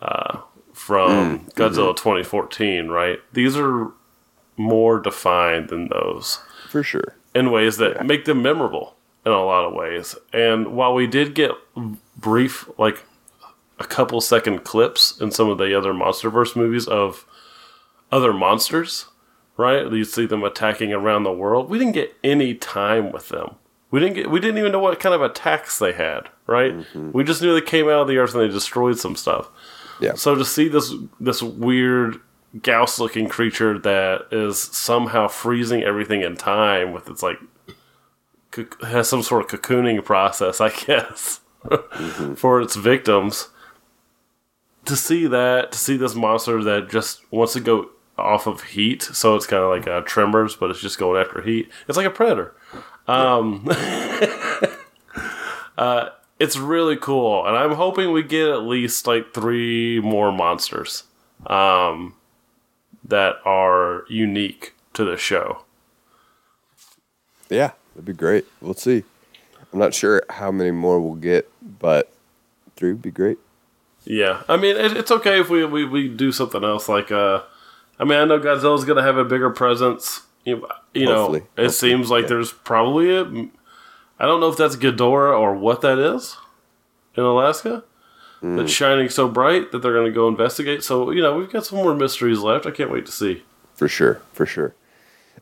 uh, 0.02 0.40
from 0.74 1.48
Godzilla 1.56 1.96
2014, 1.96 2.88
right? 2.88 3.20
These 3.34 3.58
are 3.58 3.92
more 4.58 5.00
defined 5.00 5.70
than 5.70 5.88
those 5.90 6.40
For 6.70 6.84
sure. 6.84 7.16
in 7.34 7.52
ways 7.52 7.78
that 7.78 8.06
make 8.06 8.26
them 8.26 8.42
memorable 8.42 8.96
in 9.26 9.32
a 9.32 9.44
lot 9.44 9.66
of 9.66 9.74
ways. 9.74 10.16
And 10.34 10.76
while 10.76 10.94
we 10.94 11.08
did 11.08 11.34
get 11.34 11.52
brief, 12.18 12.70
like 12.78 13.04
a 13.80 13.86
couple 13.86 14.20
second 14.22 14.64
clips 14.64 15.20
in 15.20 15.32
some 15.32 15.50
of 15.50 15.58
the 15.58 15.78
other 15.78 15.94
MonsterVerse 15.94 16.56
movies 16.56 16.88
of 16.88 17.26
other 18.12 18.34
monsters, 18.34 19.06
right? 19.58 19.90
You 19.92 20.04
see 20.04 20.26
them 20.26 20.44
attacking 20.44 20.92
around 20.94 21.24
the 21.24 21.32
world. 21.32 21.70
We 21.70 21.80
didn't 21.80 21.94
get 21.94 22.16
any 22.24 22.54
time 22.56 23.12
with 23.12 23.30
them. 23.30 23.56
We 23.92 24.00
didn't 24.00 24.16
get. 24.16 24.30
We 24.30 24.40
didn't 24.40 24.60
even 24.60 24.72
know 24.72 24.80
what 24.80 25.00
kind 25.00 25.16
of 25.16 25.22
attacks 25.22 25.80
they 25.80 25.94
had, 25.94 26.30
right? 26.46 26.76
We 27.14 27.24
just 27.24 27.42
knew 27.42 27.54
they 27.54 27.62
came 27.62 27.86
out 27.86 28.02
of 28.02 28.08
the 28.08 28.18
earth 28.18 28.34
and 28.34 28.44
they 28.44 28.48
destroyed 28.48 29.00
some 29.00 29.16
stuff. 29.16 29.50
Yeah. 30.00 30.14
So 30.14 30.36
to 30.36 30.46
see 30.46 30.68
this 30.68 30.94
this 31.20 31.42
weird 31.42 32.20
Gyaos 32.58 33.00
looking 33.00 33.28
creature 33.28 33.78
that 33.80 34.28
is 34.32 34.60
somehow 34.60 35.28
freezing 35.28 35.84
everything 35.84 36.22
in 36.22 36.36
time 36.36 36.94
with 36.94 37.10
its 37.10 37.24
like 37.24 37.38
has 38.82 39.08
some 39.08 39.22
sort 39.24 39.44
of 39.44 39.62
cocooning 39.62 40.04
process, 40.04 40.60
I 40.60 40.70
guess, 40.86 41.42
for 42.36 42.62
its 42.62 42.76
victims. 42.76 43.50
To 44.86 44.96
see 44.96 45.28
that, 45.28 45.72
to 45.74 45.78
see 45.78 45.98
this 45.98 46.16
monster 46.16 46.64
that 46.64 46.90
just 46.90 47.22
wants 47.32 47.54
to 47.54 47.60
go 47.60 47.90
off 48.18 48.48
of 48.48 48.64
heat, 48.64 49.04
so 49.04 49.36
it's 49.36 49.46
kind 49.46 49.62
of 49.62 49.70
like 49.70 49.88
uh, 49.88 50.02
Tremors, 50.02 50.56
but 50.56 50.72
it's 50.72 50.82
just 50.82 50.98
going 50.98 51.22
after 51.22 51.42
heat. 51.42 51.70
It's 51.88 51.98
like 51.98 52.08
a 52.08 52.12
predator. 52.12 52.56
Um, 53.10 53.68
uh, 55.78 56.10
it's 56.38 56.58
really 56.58 56.96
cool, 56.96 57.46
and 57.46 57.58
I'm 57.58 57.74
hoping 57.74 58.12
we 58.12 58.22
get 58.22 58.50
at 58.50 58.64
least 58.64 59.08
like 59.08 59.34
three 59.34 60.00
more 60.00 60.32
monsters 60.32 61.04
um, 61.48 62.14
that 63.04 63.38
are 63.46 64.06
unique 64.10 64.76
to 64.94 65.04
the 65.04 65.18
show. 65.18 65.64
Yeah, 67.50 67.72
that'd 67.96 68.06
be 68.06 68.14
great. 68.14 68.46
We'll 68.62 68.76
see. 68.76 69.04
I'm 69.74 69.80
not 69.80 69.96
sure 69.96 70.22
how 70.30 70.52
many 70.52 70.72
more 70.72 71.00
we'll 71.00 71.16
get, 71.16 71.50
but 71.62 72.12
three 72.76 72.92
would 72.92 73.02
be 73.02 73.12
great. 73.12 73.40
Yeah, 74.06 74.44
I 74.48 74.56
mean 74.56 74.78
it, 74.78 74.96
it's 74.96 75.12
okay 75.12 75.40
if 75.40 75.50
we, 75.50 75.66
we, 75.66 75.84
we 75.84 76.10
do 76.10 76.32
something 76.32 76.64
else. 76.64 76.88
Like, 76.88 77.12
uh, 77.12 77.42
I 78.00 78.04
mean, 78.04 78.20
I 78.20 78.26
know 78.26 78.40
Godzilla's 78.40 78.86
gonna 78.86 79.04
have 79.04 79.18
a 79.18 79.26
bigger 79.26 79.50
presence. 79.50 80.22
You, 80.46 80.68
you 80.94 81.06
know, 81.06 81.34
it 81.34 81.44
Hopefully, 81.58 81.70
seems 81.70 82.10
like 82.10 82.24
yeah. 82.24 82.30
there's 82.30 82.52
probably 82.52 83.16
a. 83.16 83.24
I 84.22 84.26
don't 84.26 84.40
know 84.40 84.50
if 84.50 84.58
that's 84.58 84.76
Ghidorah 84.76 85.38
or 85.38 85.54
what 85.56 85.82
that 85.82 86.00
is 86.00 86.38
in 87.16 87.24
Alaska. 87.24 87.84
Hmm. 88.40 88.56
That's 88.56 88.72
shining 88.72 89.10
so 89.10 89.28
bright 89.28 89.72
that 89.72 89.80
they're 89.80 89.94
gonna 89.94 90.12
go 90.12 90.28
investigate. 90.28 90.84
So 90.84 91.12
you 91.12 91.22
know, 91.22 91.38
we've 91.38 91.52
got 91.52 91.66
some 91.66 91.78
more 91.80 91.94
mysteries 91.94 92.40
left. 92.40 92.66
I 92.66 92.72
can't 92.72 92.92
wait 92.92 93.06
to 93.06 93.12
see. 93.12 93.44
For 93.76 93.88
sure, 93.88 94.22
for 94.34 94.46
sure. 94.46 94.76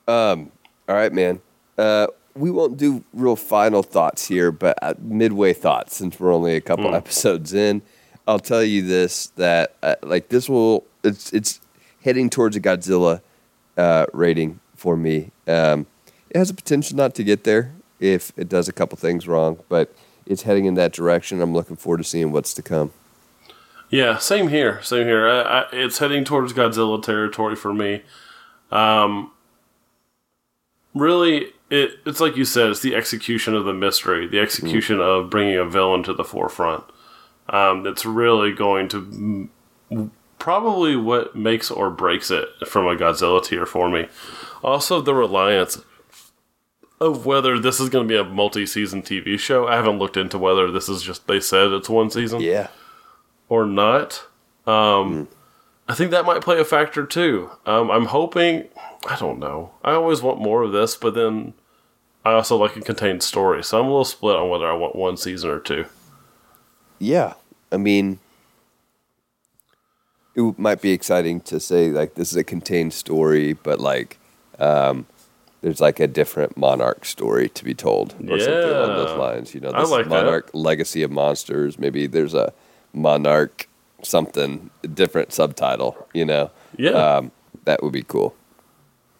Um, 0.08 0.52
all 0.88 0.96
right, 0.96 1.14
man. 1.14 1.42
Uh, 1.78 2.08
we 2.36 2.52
won't 2.52 2.78
do 2.78 3.04
real 3.14 3.36
final 3.36 3.84
thoughts 3.84 4.28
here, 4.28 4.52
but 4.52 4.78
uh, 4.82 4.94
midway 5.00 5.54
thoughts 5.54 5.96
since 5.96 6.20
we're 6.20 6.34
only 6.34 6.56
a 6.56 6.62
couple 6.62 6.94
episodes 6.96 7.54
in. 7.54 7.82
I'll 8.28 8.40
tell 8.40 8.64
you 8.64 8.82
this: 8.82 9.28
that 9.38 9.76
uh, 9.84 9.96
like 10.02 10.30
this 10.30 10.50
will 10.50 10.86
it's 11.04 11.32
it's 11.34 11.62
heading 12.04 12.30
towards 12.30 12.56
a 12.56 12.62
Godzilla 12.62 13.22
uh, 13.78 14.06
rating 14.14 14.60
for 14.78 14.96
me. 14.96 15.32
Um, 15.48 15.88
it 16.30 16.38
has 16.38 16.50
a 16.50 16.54
potential 16.54 16.96
not 16.96 17.16
to 17.16 17.24
get 17.24 17.44
there 17.44 17.74
if 18.00 18.32
it 18.38 18.48
does 18.48 18.70
a 18.70 18.74
couple 18.74 18.98
things 18.98 19.28
wrong, 19.28 19.60
but 19.68 19.94
it's 20.26 20.44
heading 20.44 20.66
in 20.66 20.76
that 20.76 20.94
direction. 20.94 21.42
I'm 21.42 21.54
looking 21.54 21.76
forward 21.76 21.98
to 21.98 22.04
seeing 22.04 22.32
what's 22.32 22.54
to 22.54 22.62
come. 22.62 22.92
Yeah, 23.90 24.18
same 24.18 24.50
here. 24.50 24.82
Same 24.84 25.08
here. 25.08 25.28
I, 25.28 25.42
I, 25.42 25.66
it's 25.72 25.98
heading 26.00 26.26
towards 26.26 26.54
Godzilla 26.54 27.02
territory 27.02 27.56
for 27.56 27.74
me. 27.74 28.04
Um, 28.70 29.32
really, 30.94 31.54
it 31.70 31.92
it's 32.06 32.20
like 32.20 32.36
you 32.36 32.44
said. 32.46 32.70
It's 32.70 32.82
the 32.82 32.96
execution 32.96 33.56
of 33.56 33.66
the 33.66 33.74
mystery, 33.74 34.28
the 34.28 34.40
execution 34.40 35.00
of 35.00 35.30
bringing 35.30 35.58
a 35.58 35.66
villain 35.66 36.04
to 36.04 36.14
the 36.14 36.26
forefront. 36.26 36.84
Um, 37.50 37.84
that's 37.84 38.06
really 38.06 38.52
going 38.52 38.90
to 38.90 38.98
m- 39.90 40.12
probably 40.40 40.96
what 40.96 41.36
makes 41.36 41.70
or 41.72 41.90
breaks 41.90 42.32
it 42.32 42.48
from 42.68 42.86
a 42.88 42.96
Godzilla 42.96 43.44
tier 43.44 43.66
for 43.66 43.90
me. 43.90 44.08
Also, 44.64 45.02
the 45.02 45.14
reliance 45.14 45.82
of 47.00 47.26
whether 47.26 47.60
this 47.60 47.80
is 47.80 47.90
going 47.90 48.08
to 48.08 48.12
be 48.12 48.18
a 48.20 48.24
multi-season 48.24 49.04
TV 49.04 49.38
show. 49.38 49.68
I 49.68 49.76
haven't 49.76 50.00
looked 50.00 50.18
into 50.18 50.38
whether 50.38 50.72
this 50.72 50.90
is 50.90 51.04
just 51.04 51.28
they 51.28 51.40
said 51.40 51.72
it's 51.72 51.90
one 51.90 52.10
season 52.10 52.42
Yeah, 52.42 52.68
or 53.50 53.66
not. 53.66 54.26
Um, 54.66 55.28
I 55.88 55.94
think 55.94 56.12
that 56.12 56.26
might 56.26 56.42
play 56.42 56.60
a 56.60 56.66
factor 56.66 57.06
too. 57.06 57.52
Um, 57.66 57.92
I'm 57.92 58.06
hoping. 58.06 58.68
I 59.08 59.16
don't 59.16 59.40
know. 59.40 59.72
I 59.84 59.92
always 59.94 60.22
want 60.22 60.42
more 60.42 60.64
of 60.64 60.72
this, 60.72 60.96
but 60.96 61.14
then 61.14 61.54
I 62.26 62.34
also 62.34 62.58
like 62.58 62.76
a 62.76 62.82
contained 62.82 63.24
story, 63.24 63.64
so 63.64 63.80
I'm 63.80 63.86
a 63.86 63.90
little 63.90 64.04
split 64.04 64.36
on 64.36 64.50
whether 64.50 64.68
I 64.68 64.74
want 64.74 64.96
one 64.96 65.18
season 65.18 65.50
or 65.50 65.60
two. 65.60 65.86
Yeah, 67.00 67.34
I 67.72 67.78
mean, 67.78 68.20
it 70.38 70.58
might 70.60 70.82
be 70.82 70.92
exciting 70.92 71.42
to 71.42 71.60
say 71.60 71.90
like 71.90 72.14
this 72.16 72.32
is 72.32 72.38
a 72.38 72.44
contained 72.44 72.94
story, 72.94 73.54
but 73.54 73.80
like 73.82 74.18
um, 74.60 75.06
there's 75.62 75.82
like 75.82 76.00
a 76.00 76.08
different 76.08 76.56
monarch 76.56 77.04
story 77.06 77.50
to 77.50 77.66
be 77.66 77.74
told 77.74 78.14
or 78.30 78.40
something 78.40 78.70
along 78.70 78.96
those 78.96 79.18
lines. 79.18 79.54
You 79.56 79.62
know, 79.62 79.72
this 79.72 79.90
like 79.90 80.06
is 80.06 80.08
that. 80.10 80.24
monarch 80.24 80.50
legacy 80.54 81.04
of 81.04 81.12
monsters. 81.12 81.78
Maybe 81.80 82.08
there's 82.08 82.34
a 82.36 82.54
monarch 82.94 83.68
something 84.04 84.70
different 84.94 85.34
subtitle. 85.34 86.08
You 86.14 86.26
know, 86.26 86.52
Yeah, 86.78 86.92
um, 86.92 87.32
that 87.66 87.82
would 87.82 87.94
be 87.94 88.04
cool. 88.04 88.36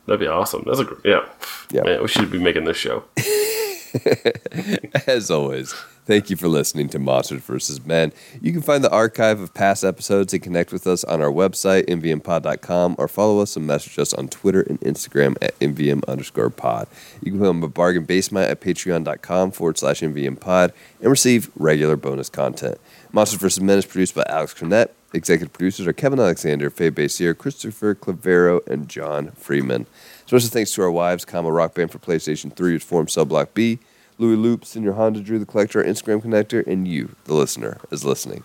that'd 0.06 0.20
be 0.20 0.28
awesome. 0.28 0.64
That's 0.68 0.80
a 0.80 0.84
gr- 0.86 1.02
yeah. 1.08 1.26
Yeah. 1.72 1.82
Man, 1.82 2.02
we 2.04 2.08
should 2.08 2.30
be 2.32 2.40
making 2.40 2.66
this 2.66 2.78
show. 2.78 3.04
As 5.08 5.32
always, 5.32 5.74
thank 6.08 6.30
you 6.30 6.38
for 6.38 6.48
listening 6.48 6.88
to 6.90 7.00
Monsters 7.00 7.44
vs. 7.44 7.86
Men. 7.86 8.14
You 8.42 8.54
can 8.54 8.62
find 8.62 8.84
the 8.84 8.90
archive 8.90 9.42
of 9.42 9.54
past 9.54 9.84
episodes 9.84 10.34
and 10.34 10.42
connect 10.42 10.72
with 10.72 10.88
us 10.88 11.04
on 11.04 11.22
our 11.22 11.30
website, 11.30 11.86
mvmpod.com, 11.88 12.96
or 12.98 13.08
follow 13.08 13.42
us 13.42 13.56
and 13.58 13.68
message 13.68 14.00
us 14.00 14.14
on 14.14 14.30
Twitter 14.30 14.62
and 14.62 14.80
Instagram 14.82 15.36
at 15.42 15.60
mvm 15.60 16.08
underscore 16.08 16.50
pod. 16.50 16.88
You 17.22 17.32
can 17.32 17.40
become 17.40 17.64
a 17.64 17.68
bargain 17.68 18.06
basement 18.06 18.50
at 18.50 18.62
patreon.com 18.62 19.52
forward 19.52 19.78
slash 19.78 20.00
mvmpod 20.00 20.72
and 21.02 21.12
receive 21.12 21.52
regular 21.56 21.98
bonus 21.98 22.30
content. 22.30 22.80
Monsters 23.12 23.42
vs. 23.42 23.62
Men 23.62 23.78
is 23.78 23.86
produced 23.86 24.16
by 24.16 24.24
Alex 24.30 24.54
Cornett. 24.54 24.90
Executive 25.14 25.54
producers 25.54 25.88
are 25.88 25.94
Kevin 25.94 26.20
Alexander, 26.20 26.70
Faye 26.70 26.90
Basier, 26.90 27.34
Christopher 27.34 27.96
Clavero, 27.96 28.66
and 28.68 28.90
John 28.90 29.32
Freeman. 29.32 29.88
Special 30.26 30.50
thanks 30.50 30.74
to 30.74 30.82
our 30.82 30.92
wives, 30.92 31.26
Kama 31.26 31.52
Rock 31.52 31.76
Band 31.76 31.92
for 31.92 32.00
PlayStation 32.00 32.54
3, 32.54 32.74
which 32.74 32.84
formed 32.84 33.10
Cell 33.10 33.24
Block 33.26 33.54
B, 33.54 33.80
Louis 34.18 34.36
Loops 34.36 34.76
and 34.76 34.84
your 34.84 34.94
Honda 34.94 35.22
Drew 35.22 35.40
the 35.40 35.46
Collector, 35.46 35.80
our 35.80 35.86
Instagram 35.86 36.22
connector, 36.22 36.66
and 36.66 36.88
you, 36.88 37.16
the 37.26 37.34
listener, 37.34 37.78
is 37.92 38.04
listening. 38.04 38.44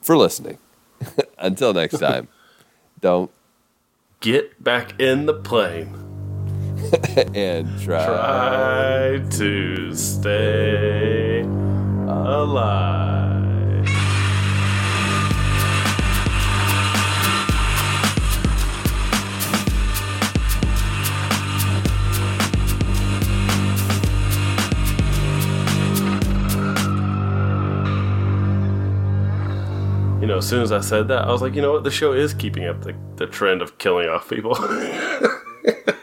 For 0.00 0.16
listening. 0.16 0.58
Until 1.38 1.72
next 1.72 1.98
time, 1.98 2.28
don't 3.00 3.30
Get 4.22 4.62
back 4.62 5.00
in 5.00 5.26
the 5.26 5.34
plane. 5.34 5.92
and 7.34 7.66
try. 7.80 8.06
Try 8.06 9.28
to 9.30 9.94
stay 9.96 11.40
alive. 11.40 13.31
You 30.22 30.28
know, 30.28 30.36
as 30.36 30.48
soon 30.48 30.62
as 30.62 30.70
I 30.70 30.80
said 30.80 31.08
that, 31.08 31.26
I 31.26 31.32
was 31.32 31.42
like, 31.42 31.56
you 31.56 31.60
know 31.60 31.72
what, 31.72 31.82
the 31.82 31.90
show 31.90 32.12
is 32.12 32.32
keeping 32.32 32.64
up 32.64 32.82
the, 32.82 32.94
the 33.16 33.26
trend 33.26 33.60
of 33.60 33.76
killing 33.78 34.08
off 34.08 34.30
people. 34.30 34.54